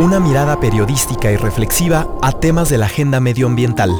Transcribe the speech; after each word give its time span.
Una 0.00 0.18
mirada 0.18 0.58
periodística 0.58 1.30
y 1.30 1.36
reflexiva 1.36 2.08
a 2.22 2.32
temas 2.32 2.70
de 2.70 2.78
la 2.78 2.86
agenda 2.86 3.20
medioambiental. 3.20 3.90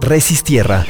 Resistierra. 0.00 0.86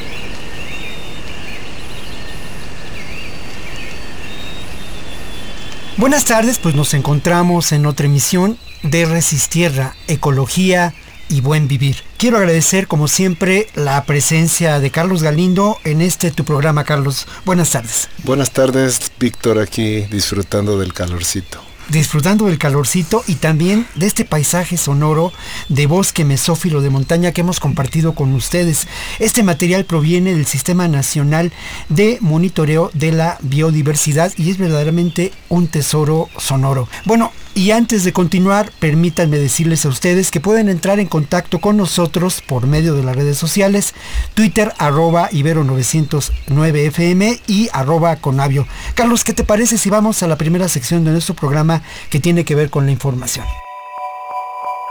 Buenas 5.96 6.25
tardes, 6.25 6.61
pues 6.61 6.77
nos 6.77 6.95
encontramos 6.95 7.73
en 7.73 7.85
otra 7.85 8.07
emisión 8.07 8.58
de 8.85 9.07
Resistierra, 9.07 9.96
Ecología 10.07 10.94
y 11.29 11.40
Buen 11.40 11.68
Vivir. 11.68 11.96
Quiero 12.16 12.39
agradecer 12.39 12.86
como 12.86 13.08
siempre 13.08 13.68
la 13.75 14.04
presencia 14.04 14.80
de 14.80 14.90
Carlos 14.90 15.22
Galindo 15.22 15.79
en 15.85 16.00
este 16.00 16.30
tu 16.30 16.44
programa, 16.44 16.85
Carlos. 16.85 17.26
Buenas 17.44 17.71
tardes. 17.71 18.08
Buenas 18.25 18.50
tardes, 18.50 19.12
Víctor, 19.18 19.58
aquí 19.58 20.02
disfrutando 20.11 20.79
del 20.79 20.93
calorcito 20.93 21.61
disfrutando 21.89 22.46
del 22.46 22.58
calorcito 22.58 23.22
y 23.26 23.36
también 23.36 23.86
de 23.94 24.07
este 24.07 24.25
paisaje 24.25 24.76
sonoro 24.76 25.32
de 25.68 25.86
bosque 25.86 26.25
mesófilo 26.25 26.80
de 26.80 26.90
montaña 26.90 27.32
que 27.32 27.43
hemos 27.43 27.61
compartido 27.61 28.14
con 28.14 28.32
ustedes. 28.35 28.88
Este 29.18 29.43
material 29.43 29.85
proviene 29.85 30.35
del 30.35 30.46
Sistema 30.46 30.88
Nacional 30.88 31.52
de 31.88 32.19
Monitoreo 32.20 32.91
de 32.94 33.12
la 33.12 33.38
Biodiversidad 33.41 34.33
y 34.36 34.50
es 34.50 34.58
verdaderamente 34.58 35.33
un 35.48 35.69
tesoro 35.69 36.28
sonoro. 36.38 36.88
Bueno, 37.05 37.33
y 37.56 37.70
antes 37.70 38.05
de 38.05 38.12
continuar, 38.12 38.70
permítanme 38.78 39.38
decirles 39.38 39.86
a 39.86 39.88
ustedes 39.88 40.30
que 40.30 40.40
pueden 40.40 40.68
entrar 40.68 41.00
en 41.00 41.06
contacto 41.06 41.58
con 41.58 41.78
nosotros 41.78 42.42
por 42.42 42.66
medio 42.66 42.92
de 42.92 43.02
las 43.02 43.16
redes 43.16 43.38
sociales, 43.38 43.94
Twitter 44.34 44.74
arroba 44.76 45.30
ibero909fm 45.30 47.40
y 47.46 47.70
arroba 47.72 48.16
conavio. 48.16 48.68
Carlos, 48.94 49.24
¿qué 49.24 49.32
te 49.32 49.42
parece 49.42 49.78
si 49.78 49.88
vamos 49.88 50.22
a 50.22 50.26
la 50.26 50.36
primera 50.36 50.68
sección 50.68 51.02
de 51.04 51.12
nuestro 51.12 51.34
programa 51.34 51.80
que 52.10 52.20
tiene 52.20 52.44
que 52.44 52.54
ver 52.54 52.68
con 52.68 52.84
la 52.84 52.92
información? 52.92 53.46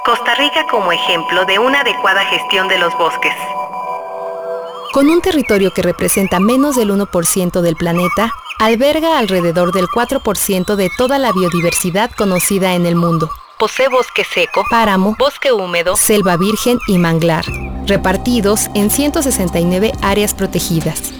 Costa 0.03 0.33
Rica 0.33 0.65
como 0.71 0.91
ejemplo 0.91 1.45
de 1.45 1.59
una 1.59 1.81
adecuada 1.81 2.25
gestión 2.25 2.67
de 2.67 2.79
los 2.79 2.97
bosques. 2.97 3.35
Con 4.91 5.07
un 5.09 5.21
territorio 5.21 5.71
que 5.71 5.83
representa 5.83 6.39
menos 6.39 6.75
del 6.75 6.89
1% 6.89 7.61
del 7.61 7.75
planeta, 7.75 8.31
alberga 8.59 9.17
alrededor 9.17 9.73
del 9.73 9.87
4% 9.87 10.75
de 10.75 10.89
toda 10.97 11.19
la 11.19 11.31
biodiversidad 11.31 12.11
conocida 12.11 12.73
en 12.73 12.85
el 12.85 12.95
mundo. 12.95 13.29
Posee 13.59 13.87
bosque 13.87 14.23
seco, 14.23 14.63
páramo, 14.69 15.15
bosque 15.17 15.51
húmedo, 15.51 15.95
selva 15.95 16.35
virgen 16.37 16.77
y 16.87 16.97
manglar, 16.97 17.45
repartidos 17.85 18.67
en 18.73 18.89
169 18.89 19.93
áreas 20.01 20.33
protegidas. 20.33 21.13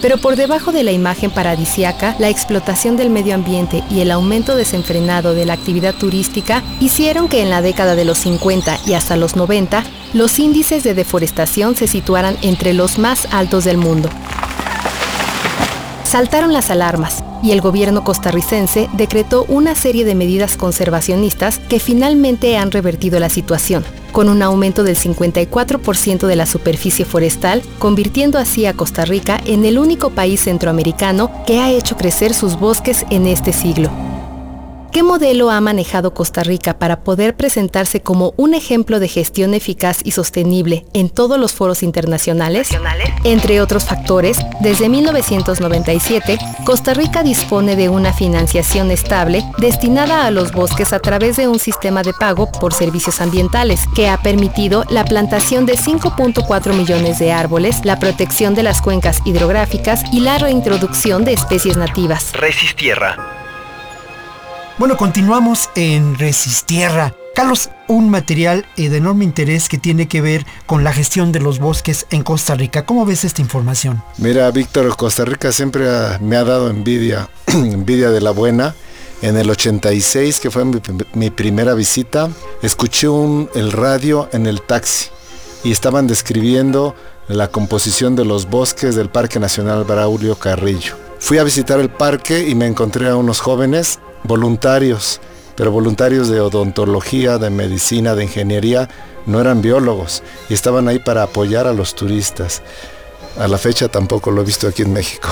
Pero 0.00 0.18
por 0.18 0.34
debajo 0.34 0.72
de 0.72 0.82
la 0.82 0.90
imagen 0.90 1.30
paradisiaca, 1.30 2.16
la 2.18 2.28
explotación 2.28 2.96
del 2.96 3.08
medio 3.08 3.34
ambiente 3.34 3.84
y 3.88 4.00
el 4.00 4.10
aumento 4.10 4.56
desenfrenado 4.56 5.32
de 5.32 5.44
la 5.44 5.52
actividad 5.52 5.94
turística 5.94 6.62
hicieron 6.80 7.28
que 7.28 7.40
en 7.40 7.50
la 7.50 7.62
década 7.62 7.94
de 7.94 8.04
los 8.04 8.18
50 8.18 8.80
y 8.86 8.94
hasta 8.94 9.16
los 9.16 9.36
90, 9.36 9.84
los 10.12 10.38
índices 10.38 10.82
de 10.82 10.94
deforestación 10.94 11.76
se 11.76 11.86
situaran 11.86 12.36
entre 12.42 12.72
los 12.72 12.98
más 12.98 13.28
altos 13.32 13.64
del 13.64 13.76
mundo 13.76 14.08
saltaron 16.12 16.52
las 16.52 16.70
alarmas 16.70 17.24
y 17.42 17.52
el 17.52 17.62
gobierno 17.62 18.04
costarricense 18.04 18.90
decretó 18.92 19.46
una 19.48 19.74
serie 19.74 20.04
de 20.04 20.14
medidas 20.14 20.58
conservacionistas 20.58 21.58
que 21.58 21.80
finalmente 21.80 22.58
han 22.58 22.70
revertido 22.70 23.18
la 23.18 23.30
situación, 23.30 23.82
con 24.12 24.28
un 24.28 24.42
aumento 24.42 24.84
del 24.84 24.98
54% 24.98 26.26
de 26.26 26.36
la 26.36 26.44
superficie 26.44 27.06
forestal, 27.06 27.62
convirtiendo 27.78 28.38
así 28.38 28.66
a 28.66 28.74
Costa 28.74 29.06
Rica 29.06 29.40
en 29.46 29.64
el 29.64 29.78
único 29.78 30.10
país 30.10 30.42
centroamericano 30.42 31.30
que 31.46 31.60
ha 31.60 31.70
hecho 31.70 31.96
crecer 31.96 32.34
sus 32.34 32.58
bosques 32.58 33.06
en 33.08 33.26
este 33.26 33.54
siglo. 33.54 34.11
¿Qué 34.92 35.02
modelo 35.02 35.50
ha 35.50 35.58
manejado 35.62 36.12
Costa 36.12 36.42
Rica 36.42 36.78
para 36.78 37.00
poder 37.00 37.34
presentarse 37.34 38.02
como 38.02 38.34
un 38.36 38.52
ejemplo 38.52 39.00
de 39.00 39.08
gestión 39.08 39.54
eficaz 39.54 40.00
y 40.04 40.12
sostenible 40.12 40.84
en 40.92 41.08
todos 41.08 41.40
los 41.40 41.54
foros 41.54 41.82
internacionales? 41.82 42.68
Entre 43.24 43.62
otros 43.62 43.86
factores, 43.86 44.36
desde 44.60 44.90
1997, 44.90 46.38
Costa 46.66 46.92
Rica 46.92 47.22
dispone 47.22 47.74
de 47.74 47.88
una 47.88 48.12
financiación 48.12 48.90
estable 48.90 49.42
destinada 49.56 50.26
a 50.26 50.30
los 50.30 50.52
bosques 50.52 50.92
a 50.92 50.98
través 50.98 51.38
de 51.38 51.48
un 51.48 51.58
sistema 51.58 52.02
de 52.02 52.12
pago 52.12 52.52
por 52.52 52.74
servicios 52.74 53.22
ambientales 53.22 53.80
que 53.94 54.10
ha 54.10 54.18
permitido 54.18 54.84
la 54.90 55.06
plantación 55.06 55.64
de 55.64 55.78
5.4 55.78 56.74
millones 56.74 57.18
de 57.18 57.32
árboles, 57.32 57.86
la 57.86 57.98
protección 57.98 58.54
de 58.54 58.62
las 58.62 58.82
cuencas 58.82 59.22
hidrográficas 59.24 60.02
y 60.12 60.20
la 60.20 60.36
reintroducción 60.36 61.24
de 61.24 61.32
especies 61.32 61.78
nativas. 61.78 62.34
Resistierra 62.34 63.41
bueno, 64.78 64.96
continuamos 64.96 65.70
en 65.74 66.18
Resistierra. 66.18 67.14
Carlos, 67.34 67.70
un 67.88 68.10
material 68.10 68.66
eh, 68.76 68.88
de 68.90 68.98
enorme 68.98 69.24
interés 69.24 69.68
que 69.68 69.78
tiene 69.78 70.06
que 70.06 70.20
ver 70.20 70.44
con 70.66 70.84
la 70.84 70.92
gestión 70.92 71.32
de 71.32 71.40
los 71.40 71.58
bosques 71.58 72.06
en 72.10 72.22
Costa 72.22 72.54
Rica. 72.54 72.84
¿Cómo 72.84 73.06
ves 73.06 73.24
esta 73.24 73.40
información? 73.40 74.02
Mira, 74.18 74.50
Víctor, 74.50 74.94
Costa 74.96 75.24
Rica 75.24 75.50
siempre 75.52 75.86
me 76.20 76.36
ha 76.36 76.44
dado 76.44 76.68
envidia, 76.68 77.28
envidia 77.46 78.10
de 78.10 78.20
la 78.20 78.30
buena. 78.32 78.74
En 79.22 79.36
el 79.36 79.48
86, 79.48 80.40
que 80.40 80.50
fue 80.50 80.64
mi, 81.14 81.30
primera 81.30 81.74
visita, 81.74 82.28
escuché 82.60 83.06
el 83.54 83.70
radio 83.70 84.28
en 84.32 84.46
el 84.46 84.60
taxi 84.60 85.10
y 85.62 85.70
estaban 85.70 86.08
describiendo 86.08 86.96
la 87.28 87.46
composición 87.46 88.16
de 88.16 88.24
los 88.24 88.50
bosques 88.50 88.96
del 88.96 89.10
Parque 89.10 89.38
Nacional 89.38 89.84
Braulio 89.84 90.34
Carrillo. 90.34 90.96
Fui 91.20 91.38
a 91.38 91.44
visitar 91.44 91.78
el 91.78 91.88
parque 91.88 92.48
y 92.48 92.56
me 92.56 92.66
encontré 92.66 93.08
a 93.08 93.16
unos 93.16 93.38
jóvenes 93.38 94.00
voluntarios, 94.24 95.20
pero 95.56 95.70
voluntarios 95.70 96.28
de 96.28 96.40
odontología, 96.40 97.38
de 97.38 97.50
medicina, 97.50 98.14
de 98.14 98.24
ingeniería, 98.24 98.88
no 99.26 99.40
eran 99.40 99.62
biólogos 99.62 100.22
y 100.48 100.54
estaban 100.54 100.88
ahí 100.88 100.98
para 100.98 101.22
apoyar 101.22 101.66
a 101.66 101.72
los 101.72 101.94
turistas. 101.94 102.62
A 103.38 103.48
la 103.48 103.56
fecha 103.56 103.88
tampoco 103.88 104.30
lo 104.30 104.42
he 104.42 104.44
visto 104.44 104.68
aquí 104.68 104.82
en 104.82 104.92
México. 104.92 105.28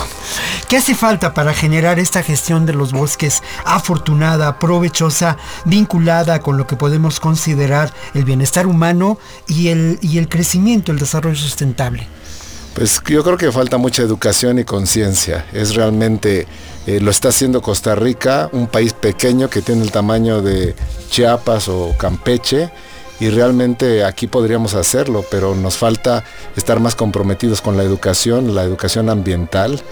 ¿Qué 0.69 0.78
hace 0.78 0.95
falta 0.95 1.34
para 1.34 1.53
generar 1.53 1.99
esta 1.99 2.23
gestión 2.23 2.65
de 2.65 2.73
los 2.73 2.93
bosques 2.93 3.43
afortunada, 3.67 4.59
provechosa, 4.59 5.37
vinculada 5.67 6.41
con 6.41 6.57
lo 6.57 6.67
que 6.67 6.77
podemos 6.77 7.21
considerar 7.21 7.93
el 8.15 8.25
bienestar 8.25 8.67
humano 8.67 9.19
y 9.47 9.69
el, 9.69 9.99
y 10.01 10.17
el 10.17 10.31
crecimiento, 10.31 10.93
el 10.93 10.99
desarrollo 10.99 11.37
sustentable? 11.37 12.07
Pues 12.75 13.03
yo 13.09 13.23
creo 13.25 13.37
que 13.37 13.51
falta 13.53 13.79
mucha 13.79 14.03
educación 14.03 14.59
y 14.59 14.65
conciencia. 14.65 15.45
Es 15.53 15.75
realmente, 15.75 16.47
eh, 16.87 17.01
lo 17.01 17.11
está 17.11 17.29
haciendo 17.29 17.63
Costa 17.63 17.95
Rica, 17.95 18.49
un 18.53 18.69
país 18.69 18.93
pequeño 18.93 19.51
que 19.51 19.61
tiene 19.61 19.83
el 19.83 19.91
tamaño 19.91 20.41
de 20.41 20.75
Chiapas 21.11 21.69
o 21.69 21.95
Campeche, 21.99 22.71
y 23.19 23.29
realmente 23.29 24.03
aquí 24.03 24.27
podríamos 24.27 24.75
hacerlo, 24.75 25.25
pero 25.31 25.55
nos 25.55 25.77
falta 25.77 26.25
estar 26.57 26.81
más 26.81 26.95
comprometidos 26.95 27.61
con 27.61 27.77
la 27.77 27.83
educación, 27.83 28.55
la 28.55 28.63
educación 28.63 29.11
ambiental 29.11 29.83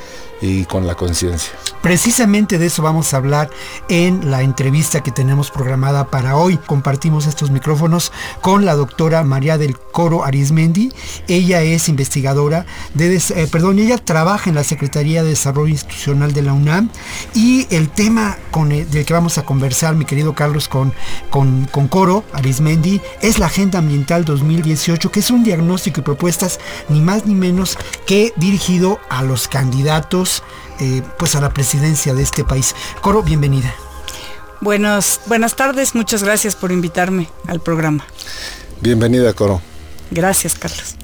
y 0.40 0.64
con 0.64 0.86
la 0.86 0.94
conciencia. 0.94 1.52
Precisamente 1.82 2.58
de 2.58 2.66
eso 2.66 2.82
vamos 2.82 3.14
a 3.14 3.18
hablar 3.18 3.50
en 3.88 4.30
la 4.30 4.42
entrevista 4.42 5.02
que 5.02 5.10
tenemos 5.10 5.50
programada 5.50 6.08
para 6.08 6.36
hoy. 6.36 6.58
Compartimos 6.58 7.26
estos 7.26 7.50
micrófonos 7.50 8.12
con 8.40 8.64
la 8.64 8.74
doctora 8.74 9.22
María 9.22 9.58
del 9.58 9.78
Coro 9.78 10.24
Arismendi. 10.24 10.92
Ella 11.28 11.62
es 11.62 11.88
investigadora 11.88 12.66
de, 12.94 13.16
eh, 13.16 13.48
perdón, 13.50 13.78
ella 13.78 13.98
trabaja 13.98 14.50
en 14.50 14.56
la 14.56 14.64
Secretaría 14.64 15.22
de 15.22 15.30
Desarrollo 15.30 15.72
Institucional 15.72 16.32
de 16.32 16.42
la 16.42 16.52
UNAM 16.52 16.90
y 17.34 17.66
el 17.70 17.88
tema 17.88 18.36
con 18.50 18.68
del 18.68 19.04
que 19.04 19.14
vamos 19.14 19.38
a 19.38 19.44
conversar, 19.44 19.94
mi 19.94 20.04
querido 20.04 20.34
Carlos, 20.34 20.68
con, 20.68 20.92
con, 21.30 21.66
con 21.66 21.88
Coro 21.88 22.24
Arismendi, 22.32 23.00
es 23.22 23.38
la 23.38 23.46
Agenda 23.46 23.78
Ambiental 23.78 24.24
2018, 24.24 25.10
que 25.10 25.20
es 25.20 25.30
un 25.30 25.42
diagnóstico 25.42 26.00
y 26.00 26.04
propuestas 26.04 26.60
ni 26.88 27.00
más 27.00 27.24
ni 27.24 27.34
menos 27.34 27.78
que 28.06 28.32
dirigido 28.36 29.00
a 29.08 29.22
los 29.22 29.48
candidatos 29.48 30.27
eh, 30.80 31.02
pues 31.18 31.34
a 31.36 31.40
la 31.40 31.50
presidencia 31.50 32.14
de 32.14 32.22
este 32.22 32.44
país. 32.44 32.74
Coro, 33.00 33.22
bienvenida. 33.22 33.74
Buenos, 34.60 35.20
buenas 35.26 35.54
tardes, 35.56 35.94
muchas 35.94 36.22
gracias 36.22 36.56
por 36.56 36.72
invitarme 36.72 37.28
al 37.46 37.60
programa. 37.60 38.04
Bienvenida, 38.80 39.32
Coro. 39.32 39.60
Gracias, 40.10 40.54
Carlos. 40.58 40.96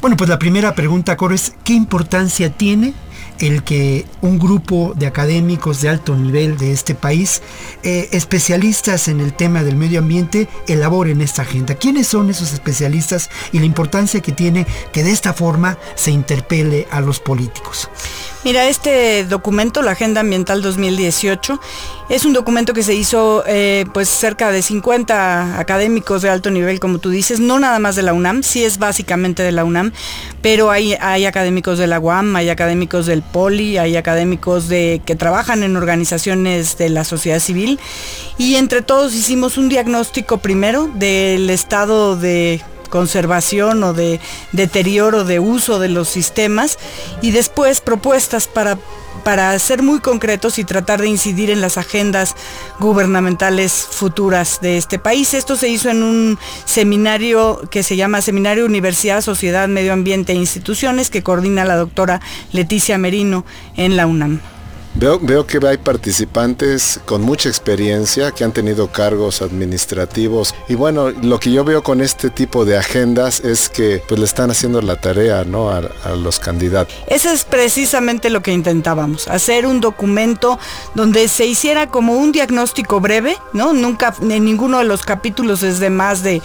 Bueno, 0.00 0.16
pues 0.16 0.28
la 0.28 0.38
primera 0.38 0.74
pregunta, 0.74 1.16
Coro, 1.16 1.34
es 1.34 1.54
¿qué 1.64 1.72
importancia 1.72 2.50
tiene 2.50 2.94
el 3.38 3.62
que 3.62 4.06
un 4.20 4.38
grupo 4.38 4.92
de 4.96 5.06
académicos 5.06 5.80
de 5.80 5.88
alto 5.88 6.14
nivel 6.16 6.56
de 6.58 6.72
este 6.72 6.94
país, 6.94 7.42
eh, 7.82 8.08
especialistas 8.12 9.08
en 9.08 9.20
el 9.20 9.32
tema 9.32 9.62
del 9.62 9.76
medio 9.76 10.00
ambiente, 10.00 10.48
elaboren 10.66 11.20
esta 11.20 11.42
agenda. 11.42 11.74
¿Quiénes 11.74 12.06
son 12.06 12.30
esos 12.30 12.52
especialistas 12.52 13.30
y 13.52 13.58
la 13.58 13.66
importancia 13.66 14.20
que 14.20 14.32
tiene 14.32 14.66
que 14.92 15.04
de 15.04 15.12
esta 15.12 15.32
forma 15.32 15.78
se 15.94 16.10
interpele 16.10 16.86
a 16.90 17.00
los 17.00 17.20
políticos? 17.20 17.88
Mira, 18.44 18.68
este 18.68 19.24
documento, 19.24 19.82
la 19.82 19.90
Agenda 19.90 20.20
Ambiental 20.20 20.62
2018, 20.62 21.60
es 22.08 22.24
un 22.24 22.32
documento 22.32 22.72
que 22.72 22.84
se 22.84 22.94
hizo 22.94 23.42
eh, 23.46 23.84
pues 23.92 24.08
cerca 24.08 24.52
de 24.52 24.62
50 24.62 25.58
académicos 25.58 26.22
de 26.22 26.30
alto 26.30 26.50
nivel, 26.50 26.78
como 26.78 26.98
tú 26.98 27.10
dices, 27.10 27.40
no 27.40 27.58
nada 27.58 27.80
más 27.80 27.96
de 27.96 28.02
la 28.02 28.12
UNAM, 28.12 28.44
sí 28.44 28.64
es 28.64 28.78
básicamente 28.78 29.42
de 29.42 29.50
la 29.50 29.64
UNAM, 29.64 29.92
pero 30.40 30.70
hay, 30.70 30.94
hay 30.94 31.26
académicos 31.26 31.78
de 31.78 31.88
la 31.88 31.98
UAM, 31.98 32.36
hay 32.36 32.48
académicos 32.48 33.06
del 33.06 33.22
Poli, 33.32 33.78
hay 33.78 33.96
académicos 33.96 34.68
de, 34.68 35.00
que 35.04 35.16
trabajan 35.16 35.62
en 35.62 35.76
organizaciones 35.76 36.78
de 36.78 36.88
la 36.88 37.04
sociedad 37.04 37.40
civil. 37.40 37.78
Y 38.36 38.56
entre 38.56 38.82
todos 38.82 39.14
hicimos 39.14 39.58
un 39.58 39.68
diagnóstico 39.68 40.38
primero 40.38 40.88
del 40.94 41.50
estado 41.50 42.16
de 42.16 42.60
conservación 42.88 43.82
o 43.84 43.92
de 43.92 44.18
deterioro 44.52 45.24
de 45.24 45.40
uso 45.40 45.78
de 45.78 45.88
los 45.88 46.08
sistemas 46.08 46.78
y 47.20 47.30
después 47.32 47.80
propuestas 47.80 48.46
para 48.46 48.78
para 49.18 49.58
ser 49.58 49.82
muy 49.82 50.00
concretos 50.00 50.58
y 50.58 50.64
tratar 50.64 51.00
de 51.00 51.08
incidir 51.08 51.50
en 51.50 51.60
las 51.60 51.78
agendas 51.78 52.34
gubernamentales 52.78 53.86
futuras 53.90 54.60
de 54.60 54.76
este 54.76 54.98
país. 54.98 55.34
Esto 55.34 55.56
se 55.56 55.68
hizo 55.68 55.90
en 55.90 56.02
un 56.02 56.38
seminario 56.64 57.60
que 57.70 57.82
se 57.82 57.96
llama 57.96 58.22
Seminario 58.22 58.66
Universidad, 58.66 59.20
Sociedad, 59.20 59.68
Medio 59.68 59.92
Ambiente 59.92 60.32
e 60.32 60.36
Instituciones 60.36 61.10
que 61.10 61.22
coordina 61.22 61.64
la 61.64 61.76
doctora 61.76 62.20
Leticia 62.52 62.98
Merino 62.98 63.44
en 63.76 63.96
la 63.96 64.06
UNAM. 64.06 64.40
Veo, 65.00 65.46
que 65.46 65.64
hay 65.64 65.78
participantes 65.78 66.98
con 67.04 67.22
mucha 67.22 67.48
experiencia 67.48 68.32
que 68.32 68.42
han 68.42 68.50
tenido 68.50 68.90
cargos 68.90 69.42
administrativos 69.42 70.56
y 70.68 70.74
bueno, 70.74 71.10
lo 71.10 71.38
que 71.38 71.52
yo 71.52 71.62
veo 71.62 71.84
con 71.84 72.00
este 72.00 72.30
tipo 72.30 72.64
de 72.64 72.76
agendas 72.76 73.38
es 73.44 73.68
que 73.68 74.02
pues 74.08 74.18
le 74.18 74.26
están 74.26 74.50
haciendo 74.50 74.82
la 74.82 75.00
tarea 75.00 75.44
¿no? 75.44 75.70
a, 75.70 75.82
a 76.04 76.16
los 76.16 76.40
candidatos. 76.40 76.96
Eso 77.06 77.30
es 77.30 77.44
precisamente 77.44 78.28
lo 78.28 78.42
que 78.42 78.50
intentábamos, 78.50 79.28
hacer 79.28 79.66
un 79.66 79.80
documento 79.80 80.58
donde 80.96 81.28
se 81.28 81.46
hiciera 81.46 81.86
como 81.86 82.14
un 82.14 82.32
diagnóstico 82.32 82.98
breve, 82.98 83.36
¿no? 83.52 83.72
Nunca, 83.72 84.16
en 84.20 84.44
ninguno 84.44 84.78
de 84.78 84.84
los 84.84 85.04
capítulos 85.04 85.62
es 85.62 85.78
de 85.78 85.90
más 85.90 86.24
de 86.24 86.42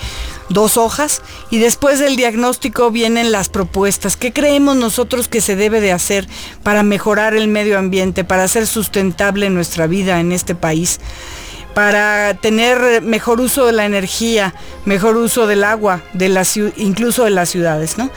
dos 0.50 0.78
hojas 0.78 1.22
y 1.50 1.60
después 1.60 2.00
del 2.00 2.16
diagnóstico 2.16 2.92
vienen 2.92 3.32
las 3.32 3.50
propuestas. 3.50 4.18
¿Qué 4.18 4.34
creemos 4.34 4.76
nosotros 4.76 5.28
que 5.28 5.42
se 5.42 5.56
debe 5.56 5.82
de 5.82 5.92
hacer 5.92 6.28
para 6.64 6.84
mejorar 6.84 7.36
el 7.36 7.48
medio 7.48 7.78
ambiente, 7.78 8.24
para 8.24 8.44
hacer 8.44 8.68
sustentable 8.68 9.50
nuestra 9.50 9.88
vida 9.88 10.20
en 10.20 10.32
este 10.32 10.56
país? 10.56 11.00
Para 11.74 12.34
tener 12.36 13.02
mejor 13.02 13.42
uso 13.42 13.66
de 13.66 13.72
la 13.72 13.86
energía, 13.86 14.54
mejor 14.86 15.18
uso 15.18 15.48
del 15.48 15.64
agua, 15.64 16.02
de 16.14 16.34
incluso 16.78 17.24
de 17.24 17.32
las 17.32 17.50
ciudades. 17.50 17.98
¿no? 17.98 18.10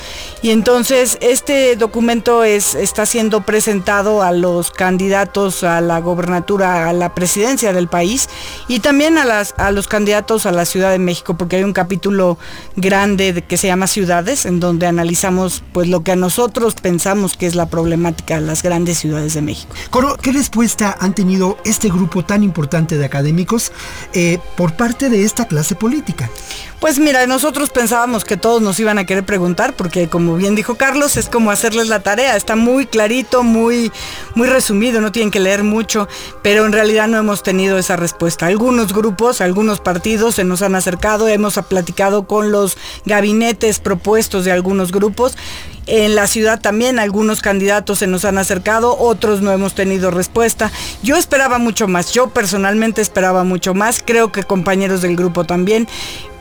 Y 0.43 0.51
entonces 0.51 1.19
este 1.21 1.77
documento 1.77 2.45
es, 2.45 2.75
está 2.75 3.07
siendo 3.07 3.43
presentado 3.43 4.23
a 4.23 4.33
los 4.33 4.71
candidatos 4.71 5.65
a 5.65 5.81
la 5.81 6.01
gobernatura, 6.01 6.89
a 6.89 6.93
la 6.93 7.15
presidencia 7.15 7.73
del 7.73 7.89
país 7.89 8.29
y 8.69 8.81
también 8.81 9.19
a, 9.19 9.25
las, 9.25 9.55
a 9.57 9.71
los 9.71 9.87
candidatos 9.87 10.47
a 10.47 10.53
la 10.53 10.65
Ciudad 10.65 10.91
de 10.91 10.99
México, 10.99 11.37
porque 11.37 11.57
hay 11.57 11.65
un 11.65 11.73
capítulo 11.73 12.39
grande 12.77 13.45
que 13.47 13.57
se 13.57 13.69
llama 13.69 13.87
Ciudades, 13.87 14.47
en 14.47 14.61
donde 14.61 14.87
analizamos 14.87 15.63
pues, 15.73 15.89
lo 15.89 16.03
que 16.03 16.13
a 16.13 16.17
nosotros 16.17 16.75
pensamos 16.75 17.37
que 17.37 17.47
es 17.47 17.55
la 17.55 17.67
problemática 17.67 18.41
de 18.41 18.47
las 18.47 18.63
grandes 18.63 18.99
ciudades 18.99 19.35
de 19.35 19.43
México. 19.43 19.75
¿Qué 20.21 20.33
respuesta 20.33 20.97
han 21.01 21.15
tenido 21.15 21.59
este 21.65 21.89
grupo 21.89 22.25
tan 22.25 22.43
importante 22.43 22.99
de 22.99 23.05
académicos? 23.05 23.46
Eh, 24.13 24.39
por 24.57 24.75
parte 24.75 25.09
de 25.09 25.25
esta 25.25 25.47
clase 25.47 25.75
política? 25.75 26.31
Pues 26.81 26.99
mira, 26.99 27.27
nosotros 27.27 27.71
pensábamos 27.71 28.25
que 28.25 28.37
todos 28.37 28.61
nos 28.61 28.79
iban 28.79 28.99
a 28.99 29.07
querer 29.07 29.25
preguntar, 29.25 29.75
porque 29.75 30.09
como 30.09 30.37
bien 30.37 30.55
dijo 30.55 30.75
Carlos, 30.75 31.17
es 31.17 31.29
como 31.29 31.51
hacerles 31.51 31.89
la 31.89 32.01
tarea, 32.01 32.37
está 32.37 32.55
muy 32.55 32.87
clarito, 32.87 33.43
muy, 33.43 33.91
muy 34.35 34.47
resumido, 34.47 35.01
no 35.01 35.11
tienen 35.11 35.31
que 35.31 35.41
leer 35.41 35.65
mucho, 35.65 36.07
pero 36.43 36.67
en 36.67 36.73
realidad 36.73 37.09
no 37.09 37.17
hemos 37.17 37.43
tenido 37.43 37.79
esa 37.79 37.97
respuesta. 37.97 38.47
Algunos 38.47 38.93
grupos, 38.93 39.41
algunos 39.41 39.81
partidos 39.81 40.35
se 40.35 40.45
nos 40.45 40.61
han 40.63 40.75
acercado, 40.75 41.29
hemos 41.29 41.55
platicado 41.69 42.27
con 42.27 42.53
los 42.53 42.77
gabinetes 43.07 43.81
propuestos 43.81 44.45
de 44.45 44.53
algunos 44.53 44.93
grupos 44.93 45.37
en 45.87 46.15
la 46.15 46.27
ciudad 46.27 46.61
también 46.61 46.99
algunos 46.99 47.41
candidatos 47.41 48.01
se 48.01 48.07
nos 48.07 48.25
han 48.25 48.39
acercado, 48.39 48.97
otros 48.99 49.41
no 49.41 49.53
hemos 49.53 49.75
tenido 49.75 50.11
respuesta. 50.11 50.71
Yo 51.03 51.17
esperaba 51.17 51.59
mucho 51.59 51.89
más, 51.89 52.13
yo 52.13 52.29
personalmente 52.29 53.03
esperaba 53.03 53.45
mucho 53.45 53.75
más, 53.75 54.03
creo 54.05 54.33
que 54.33 54.45
compañeros 54.45 55.03
del 55.03 55.17
grupo 55.17 55.45
también 55.45 55.89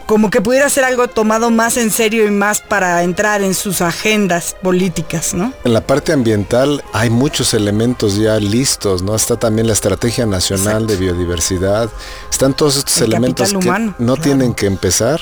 como 0.05 0.29
que 0.29 0.41
pudiera 0.41 0.69
ser 0.69 0.83
algo 0.83 1.07
tomado 1.07 1.49
más 1.49 1.77
en 1.77 1.89
serio 1.89 2.27
y 2.27 2.31
más 2.31 2.61
para 2.61 3.01
entrar 3.03 3.41
en 3.41 3.53
sus 3.53 3.81
agendas 3.81 4.55
políticas, 4.61 5.33
¿no? 5.33 5.51
En 5.63 5.73
la 5.73 5.81
parte 5.81 6.13
ambiental 6.13 6.83
hay 6.93 7.09
muchos 7.09 7.53
elementos 7.53 8.15
ya 8.15 8.39
listos, 8.39 9.01
¿no? 9.01 9.15
Está 9.15 9.37
también 9.37 9.67
la 9.67 9.73
Estrategia 9.73 10.25
Nacional 10.25 10.85
de 10.85 10.97
Biodiversidad, 10.97 11.89
están 12.29 12.53
todos 12.53 12.77
estos 12.77 13.01
elementos 13.01 13.51
que 13.53 13.91
no 13.97 14.17
tienen 14.17 14.53
que 14.53 14.67
empezar 14.67 15.21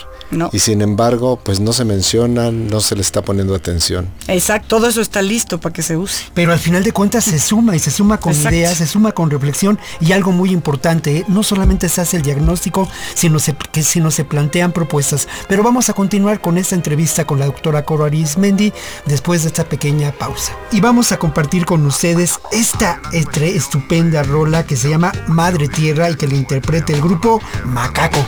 y 0.51 0.59
sin 0.59 0.81
embargo, 0.81 1.39
pues 1.43 1.59
no 1.59 1.73
se 1.73 1.85
mencionan, 1.85 2.67
no 2.67 2.79
se 2.79 2.95
le 2.95 3.01
está 3.01 3.21
poniendo 3.21 3.55
atención. 3.55 4.09
Exacto, 4.27 4.77
todo 4.77 4.87
eso 4.87 5.01
está 5.01 5.21
listo 5.21 5.59
para 5.59 5.73
que 5.73 5.81
se 5.83 5.97
use. 5.97 6.25
Pero 6.33 6.51
al 6.51 6.59
final 6.59 6.83
de 6.83 6.91
cuentas 6.91 7.25
se 7.25 7.39
suma 7.39 7.75
y 7.75 7.79
se 7.79 7.91
suma 7.91 8.19
con 8.19 8.33
ideas, 8.33 8.77
se 8.77 8.87
suma 8.87 9.11
con 9.11 9.29
reflexión 9.29 9.79
y 9.99 10.11
algo 10.11 10.31
muy 10.31 10.51
importante, 10.51 11.17
¿eh? 11.17 11.25
no 11.27 11.43
solamente 11.43 11.89
se 11.89 12.01
hace 12.01 12.17
el 12.17 12.23
diagnóstico, 12.23 12.87
sino 13.13 13.39
se, 13.39 13.55
que 13.71 13.83
sino 13.83 14.11
se 14.11 14.25
plantean 14.25 14.71
propuestas. 14.71 15.27
Pero 15.47 15.63
vamos 15.63 15.89
a 15.89 15.93
continuar 15.93 16.41
con 16.41 16.57
esta 16.57 16.75
entrevista 16.75 17.25
con 17.25 17.39
la 17.39 17.45
doctora 17.45 17.85
Coro 17.85 18.05
Arismendi 18.05 18.73
después 19.05 19.43
de 19.43 19.49
esta 19.49 19.63
pequeña 19.65 20.11
pausa. 20.11 20.53
Y 20.71 20.81
vamos 20.81 21.11
a 21.11 21.17
compartir 21.17 21.65
con 21.65 21.85
ustedes 21.85 22.35
esta 22.51 23.01
estupenda 23.11 24.23
rola 24.23 24.65
que 24.65 24.75
se 24.75 24.89
llama 24.89 25.11
Madre 25.27 25.67
Tierra 25.67 26.09
y 26.09 26.15
que 26.15 26.27
le 26.27 26.35
interprete 26.35 26.93
el 26.93 27.01
grupo 27.01 27.41
Macaco. 27.65 28.25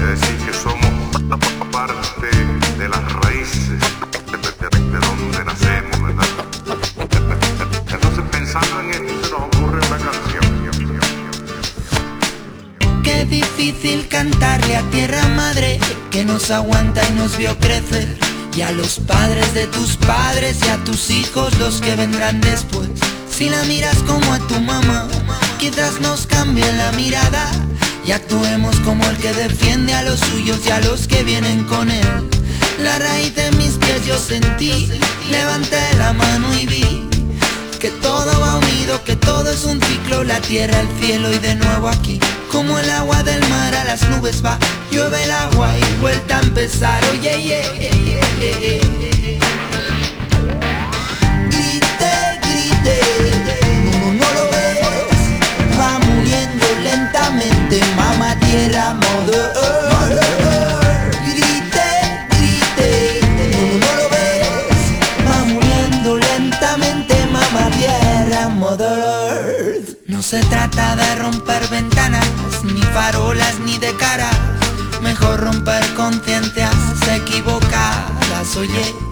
Decir 0.00 0.36
que 0.46 0.52
somos 0.52 0.81
parte 1.86 2.30
de 2.78 2.88
las 2.88 3.12
raíces 3.12 3.68
de, 3.70 4.98
donde 4.98 5.44
nacemos, 5.44 6.02
¿verdad? 6.02 6.24
Entonces 7.90 8.24
pensando 8.30 8.80
en 8.80 8.90
esto 8.90 9.24
se 9.24 9.32
nos 9.32 9.42
ocurre 9.42 9.80
una 9.88 9.98
canción. 9.98 10.44
Qué 13.02 13.24
difícil 13.24 14.06
cantarle 14.08 14.76
a 14.76 14.82
tierra 14.90 15.26
madre 15.28 15.80
que 16.10 16.24
nos 16.24 16.50
aguanta 16.50 17.02
y 17.08 17.12
nos 17.14 17.36
vio 17.36 17.58
crecer. 17.58 18.16
Y 18.54 18.60
a 18.60 18.70
los 18.70 19.00
padres 19.00 19.52
de 19.54 19.66
tus 19.66 19.96
padres 19.96 20.58
y 20.64 20.68
a 20.68 20.76
tus 20.84 21.10
hijos 21.10 21.58
los 21.58 21.80
que 21.80 21.96
vendrán 21.96 22.40
después. 22.40 22.90
Si 23.28 23.48
la 23.48 23.62
miras 23.64 23.96
como 24.06 24.32
a 24.32 24.38
tu 24.40 24.60
mamá, 24.60 25.08
quizás 25.58 26.00
nos 26.00 26.26
cambie 26.26 26.70
la 26.74 26.92
mirada 26.92 27.50
y 28.04 28.12
actuemos 28.12 28.76
como 28.80 29.04
el 29.08 29.16
que 29.16 29.32
defiende 29.32 29.94
a 29.94 30.02
los 30.02 30.20
suyos 30.20 30.60
y 30.66 30.70
a 30.70 30.80
los 30.80 31.06
que 31.06 31.22
vienen 31.22 31.64
con 31.64 31.90
él. 31.90 32.06
La 32.80 32.98
raíz 32.98 33.34
de 33.34 33.50
mis 33.52 33.72
pies 33.72 34.04
yo 34.06 34.18
sentí, 34.18 34.90
levanté 35.30 35.80
la 35.98 36.12
mano 36.12 36.52
y 36.58 36.66
vi 36.66 37.08
que 37.78 37.90
todo 37.90 38.40
va 38.40 38.56
unido, 38.56 39.02
que 39.04 39.16
todo 39.16 39.50
es 39.50 39.64
un 39.64 39.80
ciclo, 39.80 40.22
la 40.22 40.40
tierra, 40.40 40.80
el 40.80 40.88
cielo 41.00 41.32
y 41.32 41.38
de 41.38 41.56
nuevo 41.56 41.88
aquí. 41.88 42.20
Como 42.50 42.78
el 42.78 42.88
agua 42.90 43.22
del 43.24 43.40
mar 43.48 43.74
a 43.74 43.84
las 43.84 44.08
nubes 44.08 44.44
va, 44.44 44.56
llueve 44.90 45.24
el 45.24 45.30
agua 45.32 45.68
y 45.76 46.00
vuelta 46.00 46.38
a 46.38 46.42
empezar, 46.42 47.02
oye, 47.10 47.62
Grite, 48.38 48.80
grite, 49.00 49.41
lentamente 57.72 57.80
mamá 57.96 58.38
tierra 58.40 58.94
mother 58.94 59.52
Grite, 61.24 61.88
grite, 62.28 63.20
no, 63.80 63.88
lo 63.96 64.08
ves. 64.10 65.26
Va 65.26 65.44
muriendo 65.44 66.16
lentamente 66.16 67.14
mamá 67.26 67.70
tierra 67.78 68.48
mother 68.48 69.80
No 70.06 70.22
se 70.22 70.40
trata 70.44 70.96
de 70.96 71.14
romper 71.16 71.66
ventanas 71.68 72.26
Ni 72.64 72.82
farolas 72.82 73.58
ni 73.60 73.78
de 73.78 73.94
cara 73.96 74.30
Mejor 75.00 75.40
romper 75.40 75.82
conciencias 75.94 76.74
equivocadas 77.08 78.56
Oye 78.56 79.11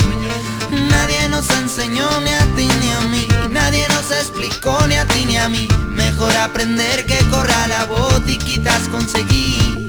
nos 1.41 1.59
enseñó 1.59 2.07
ni 2.21 2.31
a 2.31 2.45
ti 2.55 2.69
ni 2.81 2.91
a 2.91 3.01
mí. 3.13 3.27
Nadie 3.51 3.87
nos 3.89 4.11
explicó 4.11 4.77
ni 4.87 4.97
a 4.97 5.07
ti 5.07 5.25
ni 5.25 5.39
a 5.39 5.49
mí. 5.49 5.67
Mejor 5.89 6.37
aprender 6.37 7.07
que 7.07 7.17
corra 7.31 7.67
la 7.67 7.85
voz 7.87 8.21
y 8.27 8.37
quizás 8.37 8.89
conseguir 8.89 9.89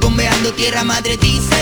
Bombeando 0.00 0.52
tierra 0.52 0.84
madre 0.84 1.16
dice. 1.16 1.56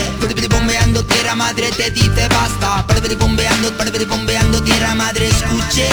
Bombeando 0.49 1.03
tierra 1.05 1.35
madre 1.35 1.71
te 1.71 1.89
dice 1.89 2.27
basta. 2.29 2.85
Bombeando, 3.19 3.71
bombeando 4.07 4.61
tierra 4.63 4.93
madre 4.93 5.29
escuche 5.29 5.89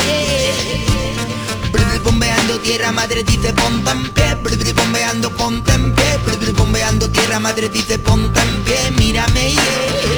Bombeando 2.05 2.59
tierra 2.61 2.93
madre 2.93 3.23
dice 3.23 3.53
ponte 3.55 3.91
en 3.91 4.13
pie. 4.13 4.73
Bombeando 4.75 5.31
ponte 5.35 5.73
en 5.73 5.95
pie. 5.95 6.53
Bombeando 6.57 7.09
tierra 7.11 7.39
madre 7.39 7.69
dice 7.71 7.99
ponte 7.99 8.41
en 8.41 8.65
pie. 8.65 8.91
Mírame 8.99 9.55
lentamente, 9.55 10.18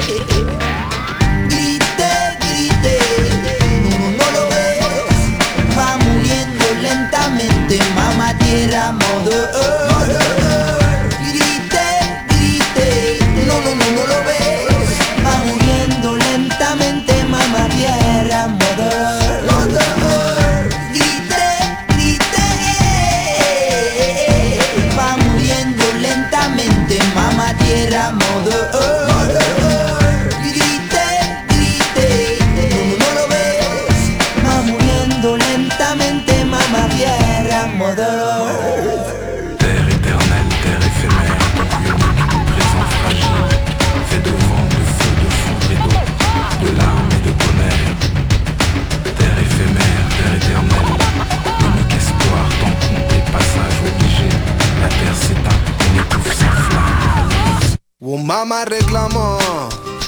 mamá 58.31 58.63
reclamó, 58.63 59.37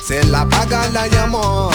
se 0.02 0.24
la 0.24 0.46
paga 0.46 0.90
la 0.92 1.08
llamó. 1.08 1.70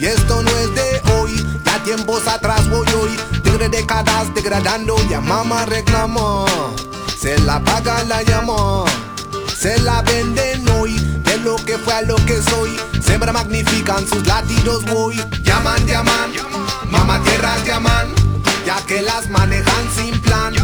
Y 0.00 0.06
esto 0.06 0.42
no 0.42 0.50
es 0.50 0.74
de 0.74 1.02
hoy, 1.12 1.46
ya 1.64 1.80
tiempos 1.84 2.26
atrás 2.26 2.68
voy 2.68 2.88
hoy. 3.00 3.16
Tigre 3.44 3.68
décadas 3.68 4.34
degradando, 4.34 4.96
ya 5.08 5.20
mamá 5.20 5.66
reclamó. 5.66 6.46
Se 7.16 7.38
la 7.38 7.62
paga 7.62 8.02
la 8.04 8.24
llamó. 8.24 8.86
Se 9.56 9.78
la 9.78 10.02
venden 10.02 10.68
hoy, 10.70 10.98
de 11.22 11.38
lo 11.38 11.54
que 11.64 11.78
fue 11.78 11.94
a 11.94 12.02
lo 12.02 12.16
que 12.26 12.42
soy. 12.42 12.76
Siempre 13.00 13.30
magnifican 13.30 14.04
sus 14.04 14.26
latidos 14.26 14.84
voy. 14.86 15.14
Llaman, 15.44 15.86
llaman, 15.86 16.32
mamá 16.90 17.22
tierra 17.22 17.54
llaman. 17.64 18.08
Ya 18.66 18.84
que 18.86 19.00
las 19.00 19.30
manejan 19.30 19.84
sin 19.94 20.20
plan. 20.22 20.54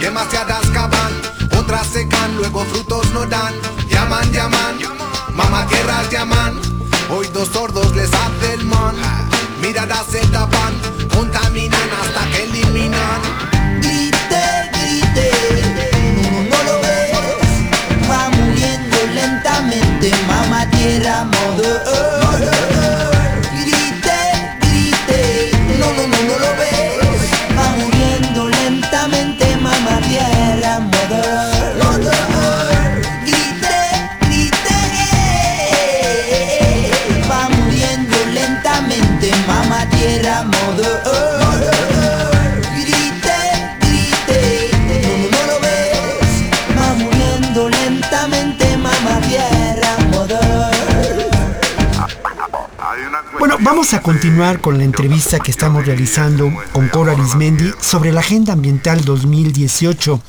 Demasiadas 0.00 0.66
caban, 0.72 1.12
otras 1.58 1.86
secan, 1.86 2.34
luego 2.36 2.64
frutos 2.64 3.10
no 3.12 3.26
dan. 3.26 3.52
Llaman, 4.04 4.32
llaman, 4.32 4.78
mamá 5.32 5.66
tierra 5.66 6.02
llaman. 6.10 6.60
Hoy 7.08 7.26
dos 7.32 7.48
sordos 7.48 7.96
les 7.96 8.10
hace 8.12 8.52
el 8.52 8.66
man. 8.66 8.94
Miradas 9.62 10.04
se 10.10 10.20
tapan, 10.26 10.74
contaminan 11.14 11.88
hasta 12.02 12.28
que 12.30 12.44
eliminan. 12.44 13.22
Grite, 13.80 14.44
grite, 14.74 15.30
no, 16.20 16.42
no 16.50 16.62
lo 16.64 16.80
ves. 16.82 18.10
Va 18.10 18.28
muriendo 18.28 18.96
lentamente, 19.14 20.12
mamá 20.28 20.68
tierra, 20.68 21.24
vamos 53.74 53.92
a 53.92 54.02
continuar 54.02 54.60
con 54.60 54.78
la 54.78 54.84
entrevista 54.84 55.40
que 55.40 55.50
estamos 55.50 55.84
realizando 55.84 56.48
con 56.70 56.86
Cora 56.86 57.10
Arismendi 57.10 57.72
sobre 57.80 58.12
la 58.12 58.20
Agenda 58.20 58.52
Ambiental 58.52 59.04
2018, 59.04 60.20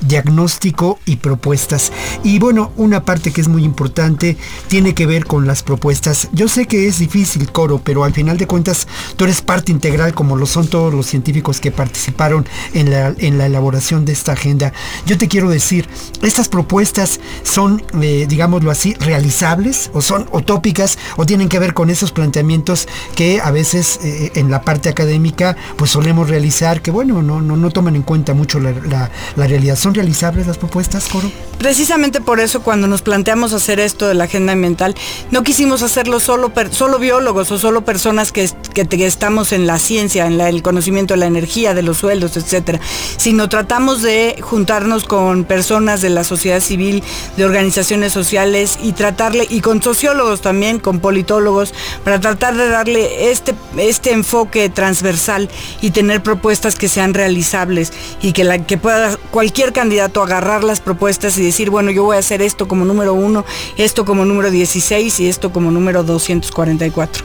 diagnóstico 0.00 0.98
y 1.04 1.16
propuestas. 1.16 1.92
Y 2.22 2.38
bueno, 2.38 2.72
una 2.76 3.04
parte 3.04 3.30
que 3.30 3.42
es 3.42 3.48
muy 3.48 3.62
importante 3.62 4.38
tiene 4.68 4.94
que 4.94 5.04
ver 5.04 5.26
con 5.26 5.46
las 5.46 5.62
propuestas. 5.62 6.30
Yo 6.32 6.48
sé 6.48 6.64
que 6.64 6.88
es 6.88 6.98
difícil, 6.98 7.52
Coro, 7.52 7.78
pero 7.84 8.04
al 8.04 8.14
final 8.14 8.38
de 8.38 8.46
cuentas 8.46 8.88
tú 9.16 9.24
eres 9.24 9.42
parte 9.42 9.70
integral 9.70 10.14
como 10.14 10.36
lo 10.36 10.46
son 10.46 10.66
todos 10.68 10.94
los 10.94 11.04
científicos 11.04 11.60
que 11.60 11.70
participaron 11.70 12.46
en 12.72 12.90
la, 12.90 13.14
en 13.18 13.36
la 13.36 13.44
elaboración 13.44 14.06
de 14.06 14.12
esta 14.12 14.32
agenda. 14.32 14.72
Yo 15.04 15.18
te 15.18 15.28
quiero 15.28 15.50
decir, 15.50 15.86
estas 16.22 16.48
propuestas 16.48 17.20
son, 17.42 17.84
eh, 18.00 18.24
digámoslo 18.26 18.70
así, 18.70 18.94
realizables 18.94 19.90
o 19.92 20.00
son 20.00 20.26
utópicas 20.32 20.98
o 21.18 21.26
tienen 21.26 21.50
que 21.50 21.58
ver 21.58 21.74
con 21.74 21.90
esos 21.90 22.10
planteamientos 22.10 22.88
que 23.14 23.40
a 23.40 23.50
veces 23.50 24.00
eh, 24.02 24.32
en 24.34 24.50
la 24.50 24.62
parte 24.62 24.88
académica 24.88 25.56
pues 25.76 25.90
solemos 25.90 26.28
realizar 26.28 26.80
que 26.82 26.90
bueno, 26.90 27.22
no, 27.22 27.40
no, 27.40 27.56
no 27.56 27.70
toman 27.70 27.96
en 27.96 28.02
cuenta 28.02 28.34
mucho 28.34 28.60
la, 28.60 28.72
la- 28.72 29.10
realidad. 29.46 29.76
¿Son 29.76 29.94
realizables 29.94 30.46
las 30.46 30.56
propuestas, 30.58 31.06
Coro? 31.06 31.30
Precisamente 31.58 32.20
por 32.20 32.40
eso 32.40 32.62
cuando 32.62 32.86
nos 32.86 33.02
planteamos 33.02 33.52
hacer 33.52 33.78
esto 33.78 34.08
de 34.08 34.14
la 34.14 34.24
agenda 34.24 34.52
ambiental, 34.54 34.94
no 35.30 35.42
quisimos 35.42 35.82
hacerlo 35.82 36.18
solo, 36.18 36.50
solo 36.70 36.98
biólogos 36.98 37.50
o 37.52 37.58
solo 37.58 37.84
personas 37.84 38.32
que, 38.32 38.48
que 38.74 39.06
estamos 39.06 39.52
en 39.52 39.66
la 39.66 39.78
ciencia, 39.78 40.26
en 40.26 40.40
el 40.40 40.62
conocimiento 40.62 41.14
de 41.14 41.18
la 41.20 41.26
energía, 41.26 41.74
de 41.74 41.82
los 41.82 41.98
sueldos, 41.98 42.36
etcétera, 42.36 42.80
sino 43.16 43.48
tratamos 43.48 44.02
de 44.02 44.36
juntarnos 44.40 45.04
con 45.04 45.44
personas 45.44 46.00
de 46.00 46.10
la 46.10 46.24
sociedad 46.24 46.60
civil, 46.60 47.02
de 47.36 47.44
organizaciones 47.44 48.12
sociales 48.12 48.78
y 48.82 48.92
tratarle, 48.92 49.46
y 49.48 49.60
con 49.60 49.82
sociólogos 49.82 50.40
también, 50.40 50.78
con 50.78 51.00
politólogos, 51.00 51.74
para 52.02 52.18
tratar 52.20 52.56
de 52.56 52.68
este, 52.88 53.54
este 53.76 54.12
enfoque 54.12 54.68
transversal 54.68 55.48
y 55.80 55.90
tener 55.90 56.22
propuestas 56.22 56.76
que 56.76 56.88
sean 56.88 57.14
realizables 57.14 57.92
y 58.22 58.32
que, 58.32 58.44
la, 58.44 58.64
que 58.66 58.78
pueda 58.78 59.16
cualquier 59.30 59.72
candidato 59.72 60.22
agarrar 60.22 60.64
las 60.64 60.80
propuestas 60.80 61.36
y 61.38 61.44
decir, 61.44 61.70
bueno, 61.70 61.90
yo 61.90 62.04
voy 62.04 62.16
a 62.16 62.20
hacer 62.20 62.42
esto 62.42 62.68
como 62.68 62.84
número 62.84 63.14
uno, 63.14 63.44
esto 63.76 64.04
como 64.04 64.24
número 64.24 64.50
16 64.50 65.20
y 65.20 65.28
esto 65.28 65.52
como 65.52 65.70
número 65.70 66.02
244. 66.02 67.24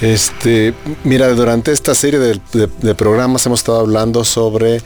Este, 0.00 0.74
mira, 1.04 1.28
durante 1.28 1.72
esta 1.72 1.94
serie 1.94 2.18
de 2.18 2.94
programas 2.94 3.44
hemos 3.44 3.60
estado 3.60 3.80
hablando 3.80 4.24
sobre 4.24 4.80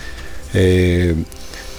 eh, 0.54 1.14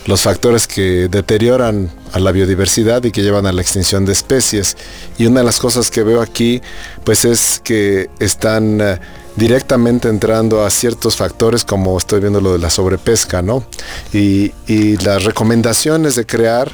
los 0.06 0.22
factores 0.22 0.68
que 0.68 1.08
deterioran 1.10 1.92
a 2.14 2.20
la 2.20 2.32
biodiversidad 2.32 3.04
y 3.04 3.12
que 3.12 3.24
llevan 3.24 3.46
a 3.46 3.52
la 3.52 3.62
extinción 3.62 4.06
de 4.06 4.14
especies. 4.14 4.78
Y 5.18 5.26
una 5.26 5.40
de 5.40 5.46
las 5.46 5.60
cosas 5.60 5.90
que 5.90 6.04
veo 6.04 6.22
aquí, 6.22 6.62
pues 7.04 7.26
es 7.26 7.60
que 7.64 8.10
están 8.20 8.80
eh, 8.82 9.00
directamente 9.36 10.08
entrando 10.08 10.64
a 10.64 10.70
ciertos 10.70 11.18
factores, 11.18 11.64
como 11.64 11.98
estoy 11.98 12.20
viendo 12.20 12.40
lo 12.40 12.54
de 12.54 12.60
la 12.60 12.70
sobrepesca, 12.70 13.42
¿no? 13.42 13.66
Y, 14.14 14.54
y 14.68 14.98
las 14.98 15.24
recomendaciones 15.24 16.16
de 16.16 16.26
crear 16.26 16.72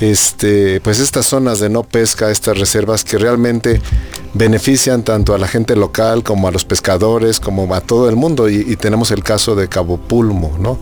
este, 0.00 0.80
pues 0.80 0.98
estas 0.98 1.26
zonas 1.26 1.58
de 1.60 1.68
no 1.68 1.82
pesca, 1.82 2.30
estas 2.30 2.58
reservas 2.58 3.04
que 3.04 3.18
realmente 3.18 3.80
benefician 4.34 5.02
tanto 5.02 5.34
a 5.34 5.38
la 5.38 5.48
gente 5.48 5.76
local 5.76 6.22
como 6.22 6.48
a 6.48 6.50
los 6.50 6.64
pescadores, 6.64 7.40
como 7.40 7.74
a 7.74 7.80
todo 7.80 8.08
el 8.08 8.16
mundo. 8.16 8.48
Y, 8.48 8.56
y 8.56 8.76
tenemos 8.76 9.10
el 9.10 9.22
caso 9.22 9.54
de 9.54 9.68
Cabo 9.68 9.96
Pulmo, 9.96 10.56
¿no? 10.58 10.78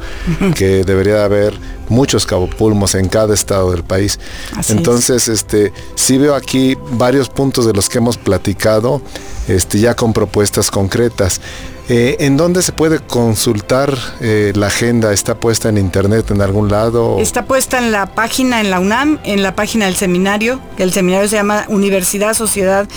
que 0.54 0.85
debería 0.85 1.25
haber 1.25 1.54
muchos 1.88 2.26
Cabo 2.26 2.49
Pulmos 2.49 2.94
en 2.94 3.09
cada 3.09 3.35
estado 3.35 3.71
del 3.71 3.85
país. 3.85 4.18
Así 4.52 4.73
es. 4.73 4.78
Entonces, 4.78 5.28
este, 5.28 5.73
sí 5.94 6.18
veo 6.18 6.35
aquí 6.35 6.76
varios 6.92 7.28
puntos 7.28 7.66
de 7.66 7.73
los 7.73 7.88
que 7.88 7.99
hemos 7.99 8.16
platicado, 8.16 9.00
este, 9.47 9.78
ya 9.78 9.94
con 9.94 10.12
propuestas 10.12 10.71
concretas. 10.71 11.40
Eh, 11.88 12.16
¿En 12.20 12.38
dónde 12.38 12.62
se 12.62 12.72
puede 12.72 12.98
consultar 13.00 13.94
eh, 14.20 14.52
la 14.54 14.68
agenda? 14.68 15.12
¿Está 15.12 15.34
puesta 15.34 15.68
en 15.68 15.76
internet 15.76 16.30
en 16.30 16.40
algún 16.40 16.70
lado? 16.70 17.18
Está 17.18 17.44
puesta 17.44 17.78
en 17.78 17.92
la 17.92 18.06
página, 18.06 18.60
en 18.62 18.70
la 18.70 18.80
UNAM, 18.80 19.18
en 19.24 19.42
la 19.42 19.54
página 19.54 19.84
del 19.84 19.94
seminario, 19.96 20.60
que 20.78 20.82
el 20.82 20.92
seminario 20.94 21.28
se 21.28 21.36
llama 21.36 21.66
Universidad, 21.68 22.32
Sociedad, 22.32 22.88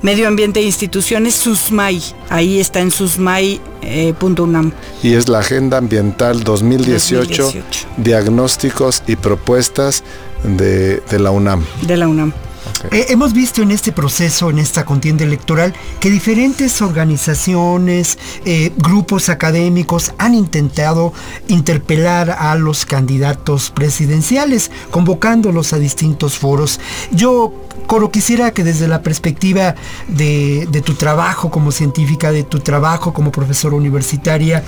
Medio 0.00 0.26
Ambiente 0.26 0.60
e 0.60 0.62
Instituciones, 0.62 1.34
SUSMAI. 1.34 2.02
Ahí 2.30 2.58
está 2.60 2.80
en 2.80 2.90
susmai.unam. 2.90 4.72
y 5.02 5.12
es 5.12 5.28
la 5.28 5.40
Agenda 5.40 5.76
Ambiental 5.76 6.42
2018, 6.42 7.42
2018. 7.42 7.88
diagnósticos 7.98 9.02
y 9.06 9.16
propuestas 9.16 10.02
de, 10.44 11.00
de 11.10 11.18
la 11.18 11.30
UNAM. 11.30 11.62
de 11.82 11.96
la 11.98 12.08
UNAM. 12.08 12.32
Eh, 12.90 13.06
hemos 13.10 13.32
visto 13.32 13.62
en 13.62 13.70
este 13.70 13.92
proceso, 13.92 14.50
en 14.50 14.58
esta 14.58 14.84
contienda 14.84 15.24
electoral, 15.24 15.74
que 16.00 16.10
diferentes 16.10 16.80
organizaciones, 16.80 18.18
eh, 18.44 18.72
grupos 18.78 19.28
académicos 19.28 20.12
han 20.18 20.34
intentado 20.34 21.12
interpelar 21.48 22.30
a 22.30 22.54
los 22.56 22.86
candidatos 22.86 23.70
presidenciales, 23.70 24.70
convocándolos 24.90 25.72
a 25.72 25.78
distintos 25.78 26.38
foros. 26.38 26.80
Yo, 27.10 27.52
Coro, 27.86 28.10
quisiera 28.10 28.52
que 28.52 28.64
desde 28.64 28.88
la 28.88 29.02
perspectiva 29.02 29.74
de, 30.08 30.66
de 30.70 30.80
tu 30.80 30.94
trabajo 30.94 31.50
como 31.50 31.72
científica, 31.72 32.32
de 32.32 32.44
tu 32.44 32.60
trabajo 32.60 33.12
como 33.12 33.30
profesora 33.30 33.76
universitaria, 33.76 34.64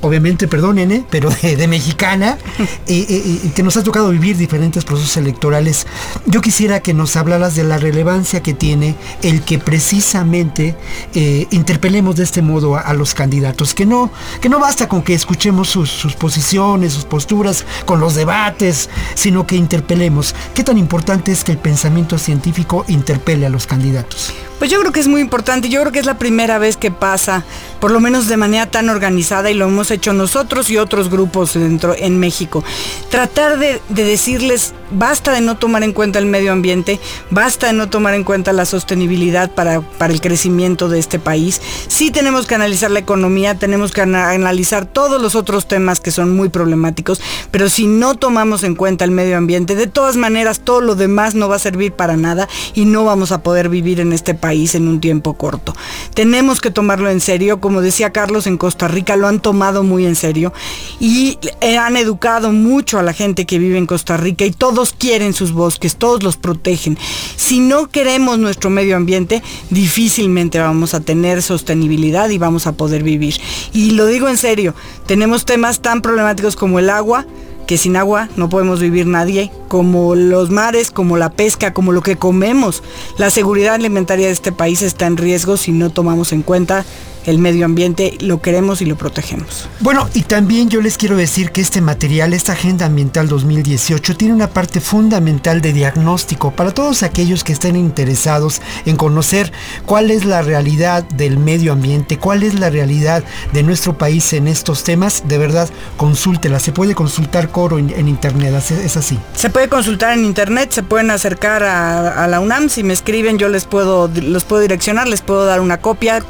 obviamente, 0.00 0.48
perdonen, 0.48 0.92
¿eh? 0.92 1.04
pero 1.08 1.30
de, 1.30 1.56
de 1.56 1.68
mexicana, 1.68 2.36
que 2.86 3.62
nos 3.62 3.76
ha 3.76 3.82
tocado 3.82 4.10
vivir 4.10 4.36
diferentes 4.36 4.84
procesos 4.84 5.16
electorales, 5.16 5.86
yo 6.26 6.40
quisiera 6.40 6.80
que 6.80 6.92
nos 6.94 7.16
hablaras 7.16 7.53
de 7.54 7.64
la 7.64 7.78
relevancia 7.78 8.42
que 8.42 8.54
tiene 8.54 8.96
el 9.22 9.42
que 9.42 9.58
precisamente 9.58 10.76
eh, 11.14 11.46
interpelemos 11.50 12.16
de 12.16 12.24
este 12.24 12.42
modo 12.42 12.76
a, 12.76 12.92
los 12.94 13.14
candidatos, 13.14 13.74
que 13.74 13.86
no, 13.86 14.10
que 14.40 14.48
no 14.48 14.60
basta 14.60 14.88
con 14.88 15.02
que 15.02 15.14
escuchemos 15.14 15.68
sus, 15.68 15.90
sus 15.90 16.14
posiciones, 16.14 16.92
sus 16.92 17.04
posturas, 17.04 17.64
con 17.84 18.00
los 18.00 18.14
debates, 18.14 18.88
sino 19.14 19.46
que 19.46 19.56
interpelemos. 19.56 20.34
¿Qué 20.54 20.64
tan 20.64 20.78
importante 20.78 21.32
es 21.32 21.44
que 21.44 21.52
el 21.52 21.58
pensamiento 21.58 22.18
científico 22.18 22.84
interpele 22.88 23.46
a 23.46 23.50
los 23.50 23.66
candidatos? 23.66 24.32
Pues 24.58 24.70
yo 24.70 24.80
creo 24.80 24.92
que 24.92 25.00
es 25.00 25.08
muy 25.08 25.20
importante, 25.20 25.68
yo 25.68 25.80
creo 25.80 25.92
que 25.92 25.98
es 25.98 26.06
la 26.06 26.16
primera 26.16 26.58
vez 26.58 26.76
que 26.78 26.90
pasa, 26.90 27.44
por 27.80 27.90
lo 27.90 28.00
menos 28.00 28.28
de 28.28 28.38
manera 28.38 28.70
tan 28.70 28.88
organizada 28.88 29.50
y 29.50 29.54
lo 29.54 29.66
hemos 29.66 29.90
hecho 29.90 30.14
nosotros 30.14 30.70
y 30.70 30.78
otros 30.78 31.10
grupos 31.10 31.52
dentro 31.52 31.94
en 31.98 32.18
México. 32.18 32.64
Tratar 33.10 33.58
de, 33.58 33.82
de 33.90 34.04
decirles, 34.04 34.72
basta 34.90 35.32
de 35.32 35.42
no 35.42 35.58
tomar 35.58 35.82
en 35.82 35.92
cuenta 35.92 36.18
el 36.18 36.24
medio 36.24 36.50
ambiente, 36.50 36.98
basta 37.30 37.66
de 37.66 37.72
no 37.74 37.90
tomar 37.90 38.14
en 38.14 38.24
cuenta 38.24 38.54
la 38.54 38.64
sostenibilidad 38.64 39.50
para, 39.50 39.82
para 39.82 40.14
el 40.14 40.22
crecimiento 40.22 40.88
de 40.88 40.98
este 40.98 41.18
país. 41.18 41.60
Sí 41.88 42.10
tenemos 42.10 42.46
que 42.46 42.54
analizar 42.54 42.90
la 42.90 43.00
economía, 43.00 43.56
tenemos 43.58 43.92
que 43.92 44.00
ana- 44.00 44.30
analizar 44.30 44.86
todos 44.86 45.20
los 45.20 45.34
otros 45.34 45.68
temas 45.68 46.00
que 46.00 46.10
son 46.12 46.34
muy 46.34 46.48
problemáticos, 46.48 47.20
pero 47.50 47.68
si 47.68 47.86
no 47.86 48.14
tomamos 48.14 48.64
en 48.64 48.76
cuenta 48.76 49.04
el 49.04 49.10
medio 49.10 49.36
ambiente, 49.36 49.74
de 49.74 49.88
todas 49.88 50.16
maneras 50.16 50.60
todo 50.60 50.80
lo 50.80 50.94
demás 50.94 51.34
no 51.34 51.48
va 51.48 51.56
a 51.56 51.58
servir 51.58 51.92
para 51.92 52.16
nada 52.16 52.48
y 52.72 52.86
no 52.86 53.04
vamos 53.04 53.30
a 53.30 53.42
poder 53.42 53.68
vivir 53.68 54.00
en 54.00 54.14
este 54.14 54.32
país 54.32 54.43
en 54.44 54.88
un 54.88 55.00
tiempo 55.00 55.34
corto. 55.34 55.74
Tenemos 56.12 56.60
que 56.60 56.70
tomarlo 56.70 57.08
en 57.08 57.20
serio, 57.20 57.60
como 57.60 57.80
decía 57.80 58.12
Carlos, 58.12 58.46
en 58.46 58.58
Costa 58.58 58.88
Rica 58.88 59.16
lo 59.16 59.26
han 59.26 59.40
tomado 59.40 59.82
muy 59.82 60.04
en 60.04 60.16
serio 60.16 60.52
y 61.00 61.38
han 61.78 61.96
educado 61.96 62.52
mucho 62.52 62.98
a 62.98 63.02
la 63.02 63.14
gente 63.14 63.46
que 63.46 63.58
vive 63.58 63.78
en 63.78 63.86
Costa 63.86 64.16
Rica 64.16 64.44
y 64.44 64.50
todos 64.50 64.92
quieren 64.92 65.32
sus 65.32 65.52
bosques, 65.52 65.96
todos 65.96 66.22
los 66.22 66.36
protegen. 66.36 66.98
Si 67.36 67.58
no 67.58 67.88
queremos 67.88 68.38
nuestro 68.38 68.68
medio 68.68 68.96
ambiente, 68.96 69.42
difícilmente 69.70 70.58
vamos 70.58 70.92
a 70.92 71.00
tener 71.00 71.42
sostenibilidad 71.42 72.28
y 72.28 72.38
vamos 72.38 72.66
a 72.66 72.72
poder 72.72 73.02
vivir. 73.02 73.36
Y 73.72 73.92
lo 73.92 74.06
digo 74.06 74.28
en 74.28 74.36
serio, 74.36 74.74
tenemos 75.06 75.46
temas 75.46 75.80
tan 75.80 76.02
problemáticos 76.02 76.54
como 76.54 76.78
el 76.78 76.90
agua, 76.90 77.26
que 77.66 77.78
sin 77.78 77.96
agua 77.96 78.28
no 78.36 78.48
podemos 78.48 78.80
vivir 78.80 79.06
nadie, 79.06 79.50
como 79.68 80.14
los 80.14 80.50
mares, 80.50 80.90
como 80.90 81.16
la 81.16 81.30
pesca, 81.30 81.72
como 81.72 81.92
lo 81.92 82.02
que 82.02 82.16
comemos. 82.16 82.82
La 83.18 83.30
seguridad 83.30 83.74
alimentaria 83.74 84.26
de 84.26 84.32
este 84.32 84.52
país 84.52 84.82
está 84.82 85.06
en 85.06 85.16
riesgo 85.16 85.56
si 85.56 85.72
no 85.72 85.90
tomamos 85.90 86.32
en 86.32 86.42
cuenta 86.42 86.84
el 87.26 87.38
medio 87.38 87.64
ambiente, 87.64 88.16
lo 88.20 88.40
queremos 88.40 88.80
y 88.82 88.84
lo 88.86 88.96
protegemos. 88.96 89.68
Bueno, 89.80 90.08
y 90.14 90.22
también 90.22 90.68
yo 90.68 90.80
les 90.80 90.98
quiero 90.98 91.16
decir 91.16 91.50
que 91.50 91.60
este 91.60 91.80
material, 91.80 92.32
esta 92.34 92.52
Agenda 92.52 92.86
Ambiental 92.86 93.28
2018, 93.28 94.16
tiene 94.16 94.34
una 94.34 94.48
parte 94.48 94.80
fundamental 94.80 95.60
de 95.60 95.72
diagnóstico 95.72 96.50
para 96.50 96.72
todos 96.72 97.02
aquellos 97.02 97.44
que 97.44 97.52
estén 97.52 97.76
interesados 97.76 98.60
en 98.86 98.96
conocer 98.96 99.52
cuál 99.86 100.10
es 100.10 100.24
la 100.24 100.42
realidad 100.42 101.04
del 101.04 101.38
medio 101.38 101.72
ambiente, 101.72 102.18
cuál 102.18 102.42
es 102.42 102.54
la 102.58 102.70
realidad 102.70 103.24
de 103.52 103.62
nuestro 103.62 103.96
país 103.98 104.32
en 104.32 104.48
estos 104.48 104.84
temas. 104.84 105.22
De 105.26 105.38
verdad, 105.38 105.68
consúltela. 105.96 106.60
Se 106.60 106.72
puede 106.72 106.94
consultar 106.94 107.48
Coro 107.50 107.78
en, 107.78 107.90
en 107.90 108.08
internet, 108.08 108.54
¿es- 108.54 108.96
así. 108.96 109.18
Se 109.34 109.50
puede 109.50 109.68
consultar 109.68 110.16
en 110.16 110.24
internet, 110.24 110.70
se 110.72 110.82
pueden 110.82 111.10
acercar 111.10 111.62
a, 111.64 112.24
a 112.24 112.26
la 112.28 112.40
UNAM, 112.40 112.68
si 112.68 112.82
me 112.82 112.92
escriben 112.92 113.38
yo 113.38 113.48
les 113.48 113.64
puedo, 113.64 114.08
los 114.14 114.44
puedo 114.44 114.62
direccionar, 114.62 115.08
les 115.08 115.20
puedo 115.22 115.44
dar 115.44 115.60
una 115.60 115.78
copia, 115.80 116.20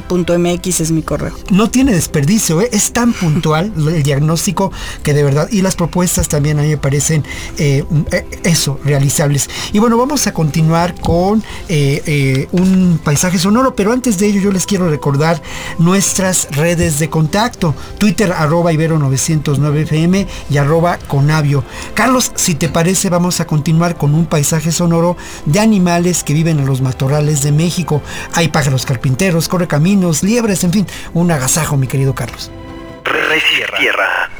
coro.unam.mx 0.00 0.80
es 0.80 0.90
mi 0.90 1.02
correo. 1.02 1.34
no 1.50 1.70
tiene 1.70 1.92
desperdicio, 1.92 2.60
¿eh? 2.60 2.68
es 2.72 2.92
tan 2.92 3.12
puntual 3.12 3.72
el 3.88 4.02
diagnóstico 4.02 4.72
que 5.02 5.12
de 5.12 5.22
verdad, 5.22 5.48
y 5.50 5.62
las 5.62 5.76
propuestas 5.76 6.28
también 6.28 6.58
a 6.58 6.62
mí 6.62 6.68
me 6.68 6.78
parecen 6.78 7.24
eh, 7.58 7.84
eh, 8.10 8.26
eso, 8.44 8.80
realizables. 8.84 9.50
Y 9.72 9.78
bueno, 9.78 9.96
vamos 9.96 10.26
a 10.26 10.32
continuar 10.32 10.94
con 11.00 11.42
un 12.52 13.00
paisaje 13.02 13.38
sonoro, 13.38 13.74
pero 13.74 13.92
antes 13.92 14.18
de 14.18 14.26
ello 14.26 14.40
yo 14.40 14.52
les 14.52 14.66
quiero 14.66 14.88
recordar 14.88 15.42
nuestras 15.78 16.48
redes 16.52 16.98
de 16.98 17.10
contacto, 17.10 17.74
Twitter 17.98 18.32
arroba 18.32 18.72
Ibero 18.72 18.98
909 18.98 19.82
FM 19.82 20.26
y 20.50 20.56
arroba 20.56 20.98
Conavio. 21.08 21.64
Carlos, 21.94 22.32
si 22.34 22.54
te 22.54 22.68
parece, 22.68 23.10
vamos 23.10 23.40
a 23.40 23.46
continuar 23.46 23.96
con 23.96 24.14
un 24.14 24.26
paisaje 24.26 24.72
sonoro 24.72 25.16
de 25.46 25.60
animales 25.60 26.22
que 26.22 26.34
viven 26.34 26.60
en 26.60 26.66
los 26.66 26.80
matorrales 26.80 27.42
de 27.42 27.52
México. 27.52 28.02
Hay 28.34 28.48
pájaros 28.48 28.86
carpinteros, 28.86 29.48
correcaminos, 29.48 29.81
liebres, 30.22 30.64
en 30.64 30.72
fin, 30.72 30.86
un 31.12 31.30
agasajo, 31.30 31.76
mi 31.76 31.86
querido 31.86 32.14
Carlos. 32.14 32.50
Tierra. 33.78 34.30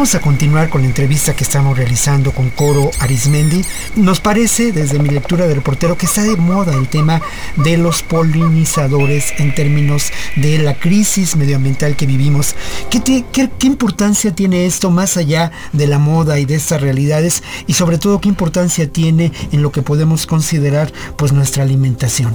Vamos 0.00 0.14
a 0.14 0.20
continuar 0.22 0.70
con 0.70 0.80
la 0.80 0.86
entrevista 0.88 1.36
que 1.36 1.44
estamos 1.44 1.76
realizando 1.76 2.32
con 2.32 2.48
Coro 2.48 2.90
Arismendi. 3.00 3.62
Nos 3.96 4.18
parece, 4.18 4.72
desde 4.72 4.98
mi 4.98 5.10
lectura 5.10 5.46
del 5.46 5.56
reportero, 5.56 5.98
que 5.98 6.06
está 6.06 6.22
de 6.22 6.36
moda 6.36 6.72
el 6.74 6.88
tema 6.88 7.20
de 7.56 7.76
los 7.76 8.02
polinizadores 8.02 9.34
en 9.36 9.54
términos 9.54 10.10
de 10.36 10.56
la 10.56 10.72
crisis 10.78 11.36
medioambiental 11.36 11.96
que 11.96 12.06
vivimos. 12.06 12.54
¿Qué, 12.90 13.00
te- 13.00 13.26
qué- 13.30 13.50
qué 13.58 13.66
importancia 13.66 14.34
tiene 14.34 14.64
esto 14.64 14.90
más 14.90 15.18
allá 15.18 15.52
de 15.74 15.86
la 15.86 15.98
moda 15.98 16.38
y 16.38 16.46
de 16.46 16.54
estas 16.54 16.80
realidades? 16.80 17.42
Y 17.66 17.74
sobre 17.74 17.98
todo, 17.98 18.22
¿qué 18.22 18.30
importancia 18.30 18.90
tiene 18.90 19.32
en 19.52 19.60
lo 19.60 19.70
que 19.70 19.82
podemos 19.82 20.24
considerar 20.24 20.90
pues 21.18 21.32
nuestra 21.34 21.62
alimentación? 21.62 22.34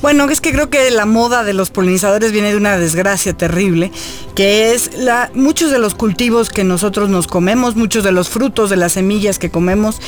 Bueno, 0.00 0.28
es 0.30 0.40
que 0.40 0.52
creo 0.52 0.70
que 0.70 0.92
la 0.92 1.06
moda 1.06 1.42
de 1.42 1.54
los 1.54 1.70
polinizadores 1.70 2.30
viene 2.30 2.50
de 2.50 2.56
una 2.56 2.78
desgracia 2.78 3.32
terrible, 3.32 3.90
que 4.36 4.72
es 4.72 4.96
la, 4.96 5.28
muchos 5.34 5.72
de 5.72 5.80
los 5.80 5.96
cultivos 5.96 6.50
que 6.50 6.62
nosotros 6.62 7.08
nos 7.08 7.26
comemos, 7.26 7.74
muchos 7.74 8.04
de 8.04 8.12
los 8.12 8.28
frutos, 8.28 8.70
de 8.70 8.76
las 8.76 8.92
semillas 8.92 9.40
que 9.40 9.50
comemos, 9.50 10.00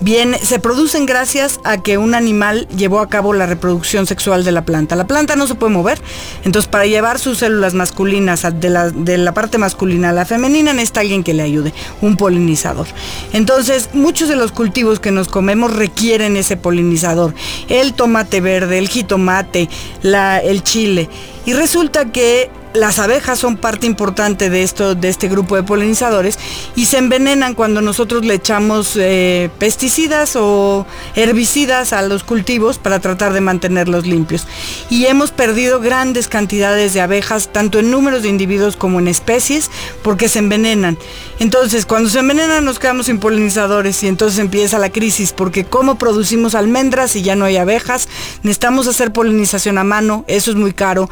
bien, 0.00 0.36
se 0.42 0.58
producen 0.58 1.06
gracias 1.06 1.60
a 1.64 1.82
que 1.82 1.96
un 1.96 2.14
animal 2.14 2.68
llevó 2.76 3.00
a 3.00 3.08
cabo 3.08 3.32
la 3.32 3.46
reproducción 3.46 4.06
sexual 4.06 4.44
de 4.44 4.52
la 4.52 4.66
planta. 4.66 4.96
La 4.96 5.06
planta 5.06 5.34
no 5.34 5.46
se 5.46 5.54
puede 5.54 5.72
mover, 5.72 5.98
entonces 6.44 6.68
para 6.68 6.84
llevar 6.84 7.18
sus 7.18 7.38
células 7.38 7.72
masculinas 7.72 8.46
de 8.60 8.68
la, 8.68 8.90
de 8.90 9.16
la 9.16 9.32
parte 9.32 9.56
masculina 9.56 10.10
a 10.10 10.12
la 10.12 10.26
femenina 10.26 10.74
necesita 10.74 11.00
alguien 11.00 11.24
que 11.24 11.32
le 11.32 11.42
ayude, 11.42 11.72
un 12.02 12.18
polinizador. 12.18 12.86
Entonces, 13.32 13.88
muchos 13.94 14.28
de 14.28 14.36
los 14.36 14.52
cultivos 14.52 15.00
que 15.00 15.10
nos 15.10 15.28
comemos 15.28 15.74
requieren 15.74 16.36
ese 16.36 16.58
polinizador. 16.58 17.32
El 17.70 17.94
tomate 17.94 18.42
verde, 18.42 18.76
el 18.76 18.88
jitomate, 18.88 19.37
el 19.42 20.62
chile. 20.62 21.08
Y 21.46 21.52
resulta 21.52 22.12
que 22.12 22.50
las 22.74 22.98
abejas 22.98 23.38
son 23.38 23.56
parte 23.56 23.86
importante 23.86 24.50
de 24.50 24.62
esto, 24.62 24.94
de 24.94 25.08
este 25.08 25.28
grupo 25.28 25.56
de 25.56 25.62
polinizadores 25.62 26.38
y 26.76 26.86
se 26.86 26.98
envenenan 26.98 27.54
cuando 27.54 27.80
nosotros 27.80 28.24
le 28.24 28.34
echamos 28.34 28.96
eh, 28.96 29.50
pesticidas 29.58 30.36
o 30.36 30.86
herbicidas 31.14 31.92
a 31.92 32.02
los 32.02 32.24
cultivos 32.24 32.78
para 32.78 33.00
tratar 33.00 33.32
de 33.32 33.40
mantenerlos 33.40 34.06
limpios. 34.06 34.46
Y 34.90 35.06
hemos 35.06 35.30
perdido 35.30 35.80
grandes 35.80 36.28
cantidades 36.28 36.94
de 36.94 37.00
abejas, 37.00 37.52
tanto 37.52 37.78
en 37.78 37.90
números 37.90 38.22
de 38.22 38.28
individuos 38.28 38.76
como 38.76 39.00
en 39.00 39.08
especies, 39.08 39.70
porque 40.02 40.28
se 40.28 40.38
envenenan. 40.38 40.98
Entonces, 41.38 41.86
cuando 41.86 42.10
se 42.10 42.18
envenenan 42.18 42.64
nos 42.64 42.78
quedamos 42.78 43.06
sin 43.06 43.18
polinizadores 43.18 44.02
y 44.02 44.08
entonces 44.08 44.38
empieza 44.38 44.78
la 44.78 44.90
crisis, 44.90 45.32
porque 45.32 45.64
¿cómo 45.64 45.98
producimos 45.98 46.54
almendras 46.54 47.12
si 47.12 47.22
ya 47.22 47.36
no 47.36 47.44
hay 47.44 47.56
abejas? 47.56 48.08
Necesitamos 48.42 48.86
hacer 48.86 49.12
polinización 49.12 49.78
a 49.78 49.84
mano, 49.84 50.24
eso 50.28 50.50
es 50.50 50.56
muy 50.56 50.72
caro. 50.72 51.08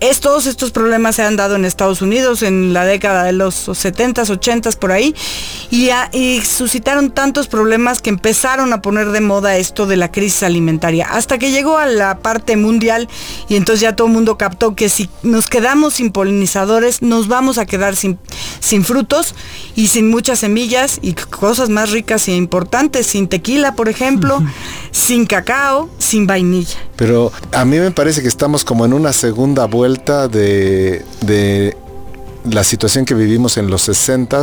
Es, 0.00 0.20
todos 0.20 0.46
estos 0.46 0.70
problemas 0.70 1.16
se 1.16 1.22
han 1.22 1.36
dado 1.36 1.56
en 1.56 1.66
Estados 1.66 2.00
Unidos 2.00 2.42
en 2.42 2.72
la 2.72 2.86
década 2.86 3.24
de 3.24 3.32
los 3.34 3.68
70s, 3.68 4.30
80s, 4.30 4.76
por 4.76 4.92
ahí, 4.92 5.14
y, 5.70 5.90
a- 5.90 6.08
y 6.12 6.40
suscitaron 6.40 7.10
tantos 7.10 7.48
problemas 7.48 8.00
que 8.00 8.08
empezaron 8.08 8.72
a 8.72 8.80
poner 8.80 9.10
de 9.10 9.20
moda 9.20 9.58
esto 9.58 9.86
de 9.86 9.96
la 9.98 10.10
crisis 10.10 10.42
alimentaria, 10.42 11.06
hasta 11.10 11.36
que 11.38 11.50
llegó 11.50 11.76
a 11.76 11.84
la 11.86 12.18
parte 12.20 12.56
mundial 12.56 13.08
y 13.50 13.56
entonces 13.56 13.82
ya 13.82 13.94
todo 13.94 14.06
el 14.06 14.14
mundo 14.14 14.38
captó 14.38 14.74
que 14.74 14.88
si 14.88 15.10
nos 15.22 15.48
quedamos 15.48 15.94
sin 15.94 16.12
polinizadores, 16.12 17.02
nos 17.02 17.28
vamos 17.28 17.58
a 17.58 17.66
quedar 17.66 17.94
sin, 17.94 18.18
sin 18.58 18.84
frutos 18.84 19.34
y 19.76 19.88
sin 19.88 20.08
muchas 20.10 20.38
semillas 20.38 20.98
y 21.02 21.12
cosas 21.12 21.68
más 21.68 21.90
ricas 21.90 22.26
e 22.28 22.32
importantes, 22.32 23.06
sin 23.06 23.28
tequila, 23.28 23.74
por 23.74 23.90
ejemplo, 23.90 24.42
sin 24.92 25.26
cacao, 25.26 25.90
sin 25.98 26.26
vainilla. 26.26 26.78
Pero 26.96 27.32
a 27.52 27.64
mí 27.66 27.78
me 27.78 27.90
parece 27.90 28.22
que 28.22 28.28
estamos 28.28 28.64
como 28.64 28.84
en 28.86 28.92
una 28.94 29.12
segunda 29.12 29.66
vuelta 29.66 29.89
de, 29.98 31.04
de 31.22 31.76
la 32.48 32.64
situación 32.64 33.04
que 33.04 33.14
vivimos 33.14 33.56
en 33.56 33.70
los 33.70 33.82
60 33.82 34.42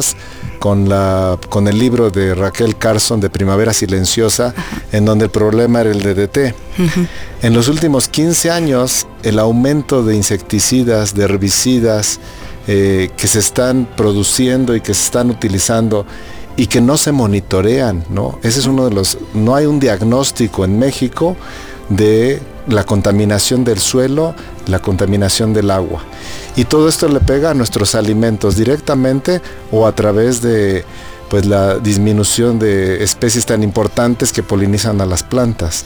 con, 0.59 0.87
la, 0.87 1.39
con 1.49 1.67
el 1.67 1.79
libro 1.79 2.09
de 2.09 2.35
Raquel 2.35 2.77
Carson 2.77 3.19
de 3.19 3.29
Primavera 3.29 3.73
Silenciosa, 3.73 4.53
en 4.91 5.05
donde 5.05 5.25
el 5.25 5.31
problema 5.31 5.81
era 5.81 5.91
el 5.91 6.01
DDT. 6.01 6.55
En 7.41 7.53
los 7.53 7.67
últimos 7.67 8.07
15 8.07 8.51
años, 8.51 9.07
el 9.23 9.39
aumento 9.39 10.03
de 10.03 10.15
insecticidas, 10.15 11.15
de 11.15 11.23
herbicidas 11.23 12.19
eh, 12.67 13.09
que 13.17 13.27
se 13.27 13.39
están 13.39 13.87
produciendo 13.95 14.75
y 14.75 14.81
que 14.81 14.93
se 14.93 15.03
están 15.03 15.29
utilizando 15.29 16.05
y 16.55 16.67
que 16.67 16.81
no 16.81 16.97
se 16.97 17.11
monitorean, 17.11 18.03
¿no? 18.09 18.39
Ese 18.41 18.59
es 18.59 18.65
uno 18.65 18.85
de 18.85 18.91
los, 18.93 19.17
no 19.33 19.55
hay 19.55 19.67
un 19.67 19.79
diagnóstico 19.79 20.65
en 20.65 20.79
México 20.79 21.35
de 21.89 22.41
la 22.67 22.83
contaminación 22.83 23.63
del 23.63 23.79
suelo, 23.79 24.35
la 24.67 24.79
contaminación 24.79 25.53
del 25.53 25.71
agua. 25.71 26.03
Y 26.55 26.65
todo 26.65 26.89
esto 26.89 27.07
le 27.07 27.19
pega 27.19 27.51
a 27.51 27.53
nuestros 27.53 27.95
alimentos 27.95 28.55
directamente 28.55 29.41
o 29.71 29.87
a 29.87 29.93
través 29.93 30.41
de 30.41 30.85
pues 31.29 31.45
la 31.45 31.77
disminución 31.79 32.57
de 32.57 33.03
especies 33.03 33.45
tan 33.45 33.63
importantes 33.63 34.31
que 34.31 34.43
polinizan 34.43 35.01
a 35.01 35.05
las 35.05 35.23
plantas. 35.23 35.85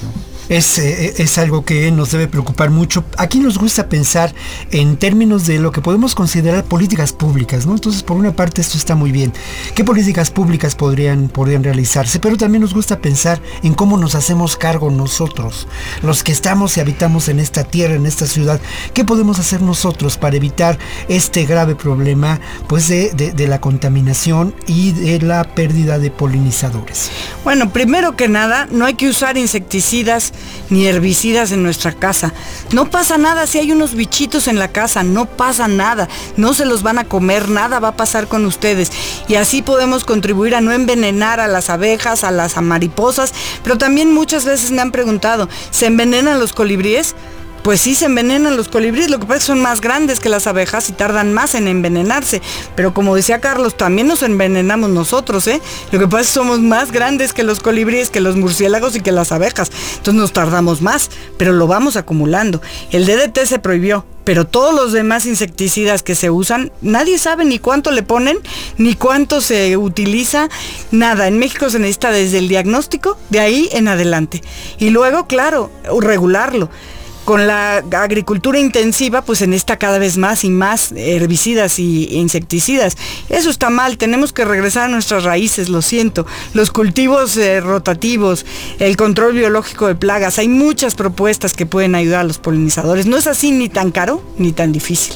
Es, 0.52 0.80
eh, 0.80 1.14
es, 1.20 1.38
algo 1.38 1.64
que 1.64 1.90
nos 1.92 2.12
debe 2.12 2.28
preocupar 2.28 2.72
mucho. 2.72 3.06
Aquí 3.18 3.40
nos 3.40 3.58
gusta 3.58 3.88
pensar 3.88 4.36
en 4.72 4.98
términos 4.98 5.48
de 5.48 5.60
lo 5.60 5.72
que 5.72 5.80
podemos 5.80 6.14
considerar 6.14 6.66
políticas 6.66 7.14
públicas, 7.14 7.66
¿no? 7.66 7.76
Entonces, 7.76 8.04
por 8.04 8.18
una 8.18 8.36
parte, 8.36 8.60
esto 8.60 8.78
está 8.78 8.94
muy 8.94 9.14
bien. 9.14 9.32
¿Qué 9.76 9.86
políticas 9.86 10.30
públicas 10.30 10.76
podrían, 10.76 11.30
podrían 11.30 11.64
realizarse? 11.64 12.20
Pero 12.20 12.36
también 12.36 12.64
nos 12.64 12.74
gusta 12.74 13.00
pensar 13.00 13.42
en 13.64 13.74
cómo 13.74 13.98
nos 13.98 14.14
hacemos 14.14 14.58
cargo 14.58 14.92
nosotros, 14.92 15.70
los 16.02 16.22
que 16.22 16.34
estamos 16.34 16.76
y 16.76 16.82
habitamos 16.82 17.30
en 17.30 17.40
esta 17.40 17.64
tierra, 17.64 17.94
en 17.94 18.06
esta 18.06 18.26
ciudad. 18.26 18.60
¿Qué 18.94 19.06
podemos 19.06 19.40
hacer 19.40 19.62
nosotros 19.62 20.18
para 20.18 20.36
evitar 20.36 20.78
este 21.08 21.46
grave 21.46 21.76
problema 21.76 22.42
pues, 22.68 22.90
de, 22.90 23.12
de, 23.12 23.32
de 23.32 23.48
la 23.48 23.62
contaminación 23.62 24.54
y 24.68 24.92
de 24.92 25.22
la 25.22 25.46
pérdida 25.46 25.98
de 25.98 26.12
polinizadores? 26.12 27.10
Bueno, 27.46 27.72
primero 27.72 28.18
que 28.18 28.28
nada, 28.28 28.68
no 28.70 28.84
hay 28.84 28.96
que 28.96 29.08
usar 29.08 29.38
insecticidas 29.38 30.34
ni 30.70 30.88
herbicidas 30.88 31.52
en 31.52 31.64
nuestra 31.64 31.92
casa. 31.92 32.34
No 32.72 32.90
pasa 32.90 33.18
nada 33.18 33.46
si 33.46 33.60
hay 33.60 33.72
unos 33.72 33.94
bichitos 33.94 34.48
en 34.48 34.58
la 34.58 34.70
casa, 34.70 35.04
no 35.04 35.26
pasa 35.26 35.68
nada. 35.68 36.08
No 36.38 36.54
se 36.54 36.66
los 36.66 36.84
van 36.84 36.98
a 36.98 37.04
comer, 37.04 37.50
nada 37.50 37.80
va 37.80 37.90
a 37.90 37.98
pasar 37.98 38.28
con 38.28 38.46
ustedes. 38.46 38.92
Y 39.28 39.36
así 39.36 39.62
podemos 39.62 40.04
contribuir 40.04 40.56
a 40.56 40.62
no 40.62 40.72
envenenar 40.72 41.40
a 41.40 41.48
las 41.48 41.70
abejas, 41.70 42.24
a 42.24 42.32
las 42.32 42.60
mariposas. 42.62 43.34
Pero 43.64 43.78
también 43.78 44.14
muchas 44.14 44.46
veces 44.46 44.72
me 44.72 44.82
han 44.82 44.92
preguntado, 44.92 45.50
¿se 45.72 45.88
envenenan 45.88 46.40
los 46.40 46.54
colibríes? 46.54 47.16
Pues 47.64 47.80
sí, 47.82 47.94
se 47.94 48.06
envenenan 48.06 48.58
los 48.58 48.70
colibríes, 48.70 49.12
lo 49.12 49.20
que 49.20 49.28
pasa 49.28 49.38
es 49.38 49.44
que 49.44 49.48
son 49.48 49.62
más 49.62 49.82
grandes 49.82 50.20
que 50.20 50.30
las 50.30 50.48
abejas 50.48 50.90
y 50.90 50.94
tardan 50.94 51.32
más 51.32 51.54
en 51.54 51.68
envenenarse. 51.68 52.42
Pero 52.76 52.92
como 52.94 53.16
decía 53.16 53.40
Carlos, 53.40 53.78
también 53.78 54.08
nos 54.08 54.24
envenenamos 54.24 54.90
nosotros, 54.90 55.46
¿eh? 55.46 55.62
Lo 55.92 56.00
que 56.00 56.08
pasa 56.08 56.22
es 56.22 56.28
que 56.28 56.34
somos 56.34 56.60
más 56.60 56.92
grandes 56.92 57.34
que 57.34 57.44
los 57.44 57.60
colibríes, 57.60 58.10
que 58.10 58.20
los 58.20 58.36
murciélagos 58.36 58.96
y 58.96 59.02
que 59.02 59.12
las 59.12 59.32
abejas. 59.32 59.72
Entonces 59.98 60.16
nos 60.16 60.34
tardamos 60.34 60.82
más, 60.82 61.12
pero 61.38 61.54
lo 61.54 61.68
vamos 61.68 61.98
acumulando. 61.98 62.62
El 62.90 63.06
DDT 63.06 63.46
se 63.46 63.60
prohibió, 63.60 64.06
pero 64.24 64.48
todos 64.48 64.74
los 64.74 64.92
demás 64.92 65.28
insecticidas 65.28 66.02
que 66.02 66.16
se 66.16 66.32
usan, 66.32 66.72
nadie 66.82 67.20
sabe 67.20 67.46
ni 67.46 67.60
cuánto 67.60 67.92
le 67.92 68.02
ponen, 68.02 68.40
ni 68.80 68.96
cuánto 68.96 69.40
se 69.40 69.78
utiliza, 69.78 70.50
nada. 70.90 71.28
En 71.28 71.38
México 71.38 71.70
se 71.70 71.78
necesita 71.78 72.10
desde 72.10 72.40
el 72.40 72.48
diagnóstico, 72.48 73.20
de 73.30 73.40
ahí 73.40 73.70
en 73.72 73.88
adelante. 73.88 74.42
Y 74.80 74.90
luego, 74.90 75.28
claro, 75.28 75.70
regularlo 76.00 76.72
con 77.32 77.48
la 77.48 77.78
agricultura 77.78 78.60
intensiva, 78.60 79.22
pues 79.22 79.42
en 79.42 79.54
esta 79.54 79.78
cada 79.78 80.00
vez 80.00 80.18
más 80.18 80.44
y 80.44 80.50
más 80.50 80.92
herbicidas 80.92 81.80
y 81.80 82.10
insecticidas. 82.12 82.98
Eso 83.30 83.50
está 83.50 83.70
mal, 83.70 83.98
tenemos 83.98 84.34
que 84.34 84.44
regresar 84.44 84.84
a 84.84 84.88
nuestras 84.90 85.24
raíces, 85.24 85.70
lo 85.70 85.82
siento. 85.82 86.28
Los 86.54 86.72
cultivos 86.72 87.38
eh, 87.38 87.62
rotativos, 87.62 88.46
el 88.80 88.98
control 88.98 89.32
biológico 89.36 89.88
de 89.88 89.96
plagas, 89.96 90.40
hay 90.40 90.50
muchas 90.50 90.96
propuestas 90.96 91.54
que 91.54 91.66
pueden 91.66 91.96
ayudar 91.96 92.20
a 92.20 92.24
los 92.26 92.38
polinizadores. 92.38 93.06
No 93.06 93.16
es 93.16 93.28
así 93.28 93.52
ni 93.52 93.70
tan 93.70 93.92
caro 93.92 94.22
ni 94.38 94.52
tan 94.52 94.74
difícil. 94.74 95.14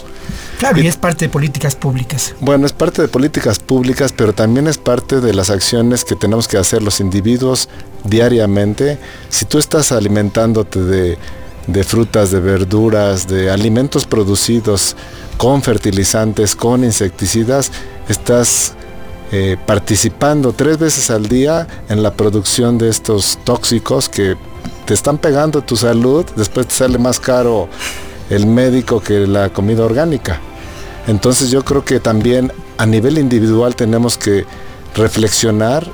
Claro, 0.58 0.80
y 0.80 0.88
es 0.88 0.96
parte 0.96 1.26
de 1.26 1.30
políticas 1.30 1.76
públicas. 1.76 2.34
Bueno, 2.40 2.66
es 2.66 2.72
parte 2.72 3.02
de 3.02 3.10
políticas 3.10 3.60
públicas, 3.60 4.14
pero 4.16 4.32
también 4.32 4.68
es 4.68 4.78
parte 4.78 5.20
de 5.20 5.34
las 5.34 5.50
acciones 5.50 6.06
que 6.06 6.16
tenemos 6.16 6.48
que 6.48 6.58
hacer 6.58 6.82
los 6.82 7.02
individuos 7.02 7.68
diariamente. 8.06 9.00
Si 9.28 9.44
tú 9.44 9.60
estás 9.60 9.92
alimentándote 9.92 10.80
de 10.80 11.18
de 11.68 11.84
frutas, 11.84 12.32
de 12.32 12.40
verduras, 12.40 13.28
de 13.28 13.50
alimentos 13.50 14.06
producidos 14.06 14.96
con 15.38 15.62
fertilizantes, 15.62 16.56
con 16.56 16.84
insecticidas, 16.84 17.72
estás 18.08 18.74
eh, 19.32 19.58
participando 19.66 20.54
tres 20.54 20.78
veces 20.78 21.10
al 21.10 21.28
día 21.28 21.68
en 21.90 22.04
la 22.04 22.14
producción 22.14 22.78
de 22.78 22.90
estos 22.90 23.40
tóxicos 23.44 24.08
que 24.08 24.36
te 24.86 24.94
están 24.94 25.18
pegando 25.18 25.62
tu 25.62 25.76
salud, 25.76 26.26
después 26.36 26.68
te 26.68 26.76
sale 26.76 26.98
más 26.98 27.20
caro 27.20 27.68
el 28.30 28.46
médico 28.46 29.02
que 29.02 29.28
la 29.28 29.50
comida 29.50 29.84
orgánica. 29.84 30.40
Entonces 31.08 31.50
yo 31.50 31.64
creo 31.64 31.84
que 31.84 32.00
también 32.00 32.52
a 32.78 32.86
nivel 32.86 33.18
individual 33.18 33.76
tenemos 33.76 34.18
que 34.18 34.46
reflexionar 34.96 35.88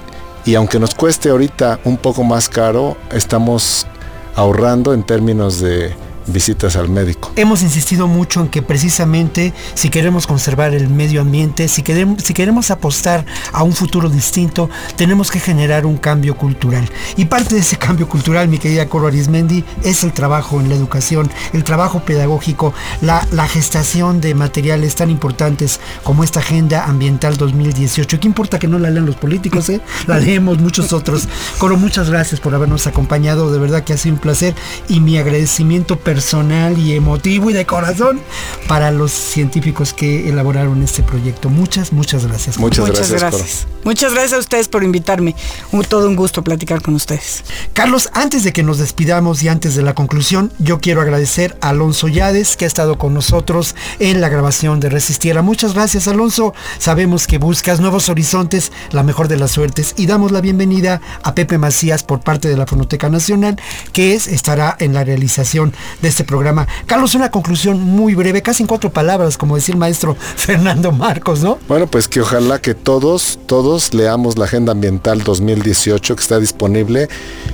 y 0.46 0.56
aunque 0.56 0.80
nos 0.80 0.96
cueste 0.96 1.30
ahorita 1.30 1.80
un 1.86 1.98
poco 1.98 2.24
más 2.24 2.50
caro, 2.50 2.98
estamos 3.12 3.88
ahorrando 4.36 4.94
en 4.94 5.04
términos 5.04 5.60
de 5.60 5.94
visitas 6.28 6.76
al 6.76 6.90
médico. 6.90 7.32
Hemos 7.36 7.62
insistido 7.62 8.08
mucho 8.08 8.42
en 8.42 8.50
que 8.50 8.62
precisamente 8.62 9.54
si 9.74 9.90
queremos 9.90 10.28
conservar 10.28 10.74
el 10.74 10.90
medio 10.90 11.22
ambiente, 11.22 11.68
si 11.68 11.84
queremos, 11.84 12.24
si 12.24 12.34
queremos 12.34 12.72
apostar 12.72 13.26
a 13.52 13.64
un 13.64 13.74
futuro 13.74 14.10
distinto, 14.10 14.70
tenemos 14.96 15.32
que 15.32 15.40
generar 15.40 15.86
un 15.86 15.98
cambio 15.98 16.36
cultural. 16.36 16.90
Y 17.18 17.26
parte 17.26 17.56
de 17.56 17.62
ese 17.62 17.78
cambio 17.78 18.08
cultural, 18.08 18.48
mi 18.48 18.58
querida 18.58 18.88
Coro 18.88 19.08
Arismendi, 19.08 19.64
es 19.84 20.04
el 20.04 20.14
trabajo 20.14 20.60
en 20.60 20.70
la 20.70 20.76
educación, 20.76 21.30
el 21.54 21.64
trabajo 21.64 22.02
pedagógico, 22.02 22.74
la, 23.02 23.26
la 23.32 23.48
gestación 23.48 24.22
de 24.22 24.36
materiales 24.36 24.96
tan 24.96 25.10
importantes 25.10 25.80
como 26.04 26.24
esta 26.24 26.40
Agenda 26.40 26.86
Ambiental 26.86 27.38
2018. 27.38 28.20
¿Qué 28.20 28.28
importa 28.28 28.60
que 28.60 28.68
no 28.68 28.80
la 28.80 28.90
lean 28.90 29.06
los 29.06 29.16
políticos? 29.16 29.70
Eh? 29.70 29.82
La 30.08 30.20
leemos 30.20 30.60
muchos 30.60 30.94
otros. 30.94 31.28
Coro, 31.58 31.78
muchas 31.78 32.10
gracias 32.10 32.42
por 32.42 32.54
habernos 32.56 32.88
acompañado. 32.88 33.52
De 33.52 33.60
verdad 33.60 33.84
que 33.84 33.94
ha 33.94 33.98
sido 33.98 34.16
un 34.16 34.22
placer 34.22 34.56
y 34.90 35.00
mi 35.00 35.18
agradecimiento 35.18 35.98
personal 36.12 36.78
y 36.78 36.94
emotivo 36.94 37.52
y 37.52 37.54
de 37.54 37.66
corazón 37.66 38.20
para 38.68 38.92
los 38.92 39.14
científicos 39.14 39.94
que 39.94 40.28
elaboraron 40.28 40.84
este 40.84 41.04
proyecto. 41.04 41.48
Muchas, 41.48 41.94
muchas 41.94 42.26
gracias. 42.26 42.58
Muchas, 42.58 42.86
Muchas 42.86 43.10
gracias. 43.12 43.32
gracias. 43.32 43.68
Muchas 43.86 44.12
gracias 44.12 44.34
a 44.34 44.40
ustedes 44.40 44.68
por 44.68 44.84
invitarme. 44.84 45.36
Un, 45.72 45.86
todo 45.86 46.10
un 46.10 46.18
gusto 46.18 46.44
platicar 46.44 46.82
con 46.82 46.96
ustedes. 46.96 47.46
Carlos, 47.72 48.10
antes 48.12 48.44
de 48.44 48.52
que 48.52 48.62
nos 48.62 48.78
despidamos 48.78 49.42
y 49.42 49.48
antes 49.48 49.74
de 49.74 49.84
la 49.84 49.96
conclusión, 49.96 50.52
yo 50.60 50.82
quiero 50.82 51.00
agradecer 51.00 51.58
a 51.62 51.70
Alonso 51.70 52.10
Yades 52.10 52.58
que 52.58 52.66
ha 52.66 52.68
estado 52.68 52.98
con 52.98 53.14
nosotros 53.14 53.74
en 54.00 54.20
la 54.20 54.28
grabación 54.28 54.82
de 54.82 54.90
Resistiera. 54.90 55.42
Muchas 55.42 55.76
gracias, 55.76 56.10
Alonso. 56.10 56.54
Sabemos 56.78 57.26
que 57.26 57.38
buscas 57.38 57.80
nuevos 57.80 58.10
horizontes, 58.10 58.74
la 58.92 59.04
mejor 59.04 59.30
de 59.30 59.38
las 59.38 59.52
suertes 59.52 59.94
y 59.96 60.08
damos 60.08 60.34
la 60.34 60.42
bienvenida 60.42 61.00
a 61.24 61.36
Pepe 61.36 61.58
Macías 61.58 62.04
por 62.04 62.20
parte 62.20 62.50
de 62.50 62.58
la 62.58 62.68
Fonoteca 62.68 63.10
Nacional, 63.10 63.56
que 63.94 64.14
es, 64.14 64.28
estará 64.28 64.76
en 64.78 64.94
la 64.94 65.06
realización 65.06 65.74
de 66.02 66.10
este 66.10 66.24
programa. 66.24 66.68
Carlos, 66.86 67.16
una 67.16 67.32
conclusión 67.32 67.80
muy 67.82 68.16
breve, 68.16 68.42
casi 68.42 68.64
en 68.64 68.68
cuatro 68.68 68.92
palabras, 68.92 69.38
como 69.38 69.56
decía 69.56 69.74
el 69.74 69.80
maestro 69.80 70.16
Fernando 70.36 70.92
Marcos, 70.92 71.42
¿no? 71.42 71.60
Bueno, 71.68 71.88
pues 71.88 72.08
que 72.08 72.22
ojalá 72.22 72.60
que 72.60 72.74
todos, 72.74 73.40
todos 73.46 73.94
leamos 73.94 74.38
la 74.38 74.46
Agenda 74.46 74.72
Ambiental 74.72 75.24
2018 75.24 76.16
que 76.16 76.22
está 76.22 76.40
disponible 76.40 77.08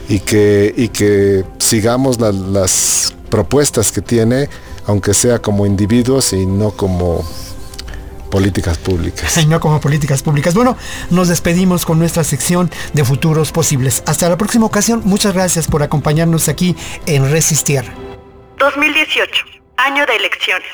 y 0.09 0.19
que, 0.19 0.73
y 0.75 0.87
que 0.89 1.43
sigamos 1.59 2.19
la- 2.19 2.31
las 2.31 3.13
propuestas 3.29 3.91
que 3.91 4.01
tiene, 4.01 4.49
aunque 4.85 5.13
sea 5.13 5.39
como 5.39 5.65
individuos 5.65 6.31
y 6.33 6.45
no 6.45 6.71
como 6.71 7.25
políticas 8.31 8.77
públicas. 8.77 9.37
y 9.41 9.45
no 9.45 9.59
como 9.59 9.79
políticas 9.79 10.21
públicas. 10.21 10.53
Bueno, 10.53 10.75
nos 11.09 11.27
despedimos 11.27 11.85
con 11.85 11.99
nuestra 11.99 12.23
sección 12.23 12.69
de 12.93 13.03
futuros 13.05 13.51
posibles. 13.51 14.03
Hasta 14.05 14.29
la 14.29 14.37
próxima 14.37 14.65
ocasión, 14.65 15.01
muchas 15.05 15.33
gracias 15.33 15.67
por 15.67 15.83
acompañarnos 15.83 16.47
aquí 16.49 16.75
en 17.05 17.29
Resistir. 17.29 17.83
2018, 18.57 19.45
año 19.77 20.05
de 20.07 20.15
elecciones. 20.15 20.67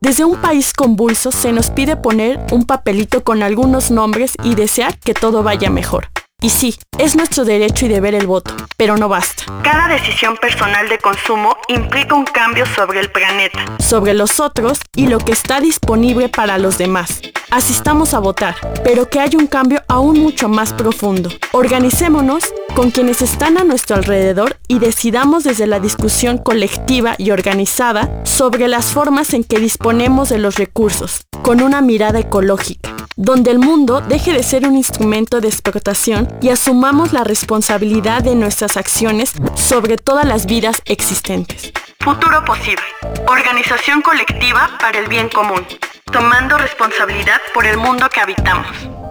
Desde 0.00 0.24
un 0.24 0.40
país 0.40 0.72
convulso 0.74 1.32
se 1.32 1.52
nos 1.52 1.70
pide 1.70 1.96
poner 1.96 2.38
un 2.50 2.64
papelito 2.64 3.24
con 3.24 3.42
algunos 3.42 3.90
nombres 3.90 4.34
y 4.42 4.54
desear 4.54 4.98
que 4.98 5.14
todo 5.14 5.42
vaya 5.42 5.70
mejor. 5.70 6.08
Y 6.42 6.50
sí, 6.50 6.74
es 6.98 7.14
nuestro 7.14 7.44
derecho 7.44 7.86
y 7.86 7.88
deber 7.88 8.16
el 8.16 8.26
voto, 8.26 8.52
pero 8.76 8.96
no 8.96 9.08
basta. 9.08 9.44
Cada 9.62 9.86
decisión 9.86 10.36
personal 10.36 10.88
de 10.88 10.98
consumo 10.98 11.56
implica 11.68 12.16
un 12.16 12.24
cambio 12.24 12.66
sobre 12.66 12.98
el 12.98 13.12
planeta. 13.12 13.64
Sobre 13.78 14.12
los 14.12 14.40
otros 14.40 14.80
y 14.96 15.06
lo 15.06 15.20
que 15.20 15.30
está 15.30 15.60
disponible 15.60 16.28
para 16.28 16.58
los 16.58 16.78
demás. 16.78 17.22
Asistamos 17.52 18.12
a 18.12 18.18
votar, 18.18 18.56
pero 18.82 19.08
que 19.08 19.20
haya 19.20 19.38
un 19.38 19.46
cambio 19.46 19.84
aún 19.86 20.18
mucho 20.18 20.48
más 20.48 20.72
profundo. 20.72 21.30
Organicémonos 21.52 22.52
con 22.74 22.90
quienes 22.90 23.22
están 23.22 23.58
a 23.58 23.64
nuestro 23.64 23.94
alrededor 23.94 24.56
y 24.66 24.78
decidamos 24.78 25.44
desde 25.44 25.66
la 25.66 25.78
discusión 25.78 26.38
colectiva 26.38 27.14
y 27.18 27.30
organizada 27.30 28.10
sobre 28.24 28.66
las 28.66 28.92
formas 28.92 29.32
en 29.34 29.44
que 29.44 29.60
disponemos 29.60 30.30
de 30.30 30.38
los 30.38 30.56
recursos, 30.56 31.26
con 31.42 31.62
una 31.62 31.82
mirada 31.82 32.18
ecológica, 32.20 32.90
donde 33.16 33.50
el 33.50 33.58
mundo 33.58 34.00
deje 34.00 34.32
de 34.32 34.42
ser 34.42 34.66
un 34.66 34.76
instrumento 34.76 35.40
de 35.40 35.48
explotación 35.48 36.28
y 36.40 36.50
asumamos 36.50 37.12
la 37.12 37.24
responsabilidad 37.24 38.22
de 38.22 38.34
nuestras 38.34 38.76
acciones 38.76 39.32
sobre 39.54 39.96
todas 39.96 40.26
las 40.26 40.46
vidas 40.46 40.82
existentes. 40.84 41.72
Futuro 42.00 42.44
posible. 42.44 42.82
Organización 43.26 44.02
colectiva 44.02 44.70
para 44.80 44.98
el 44.98 45.08
bien 45.08 45.28
común. 45.28 45.64
Tomando 46.10 46.58
responsabilidad 46.58 47.40
por 47.54 47.64
el 47.64 47.78
mundo 47.78 48.08
que 48.10 48.20
habitamos. 48.20 49.01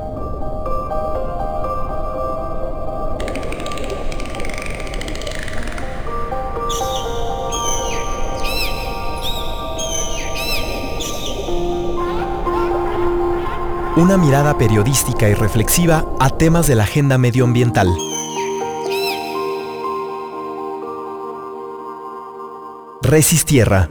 Una 13.97 14.15
mirada 14.17 14.57
periodística 14.57 15.27
y 15.27 15.33
reflexiva 15.33 16.05
a 16.17 16.29
temas 16.29 16.65
de 16.65 16.75
la 16.75 16.83
agenda 16.83 17.17
medioambiental. 17.17 17.89
Resistierra 23.01 23.89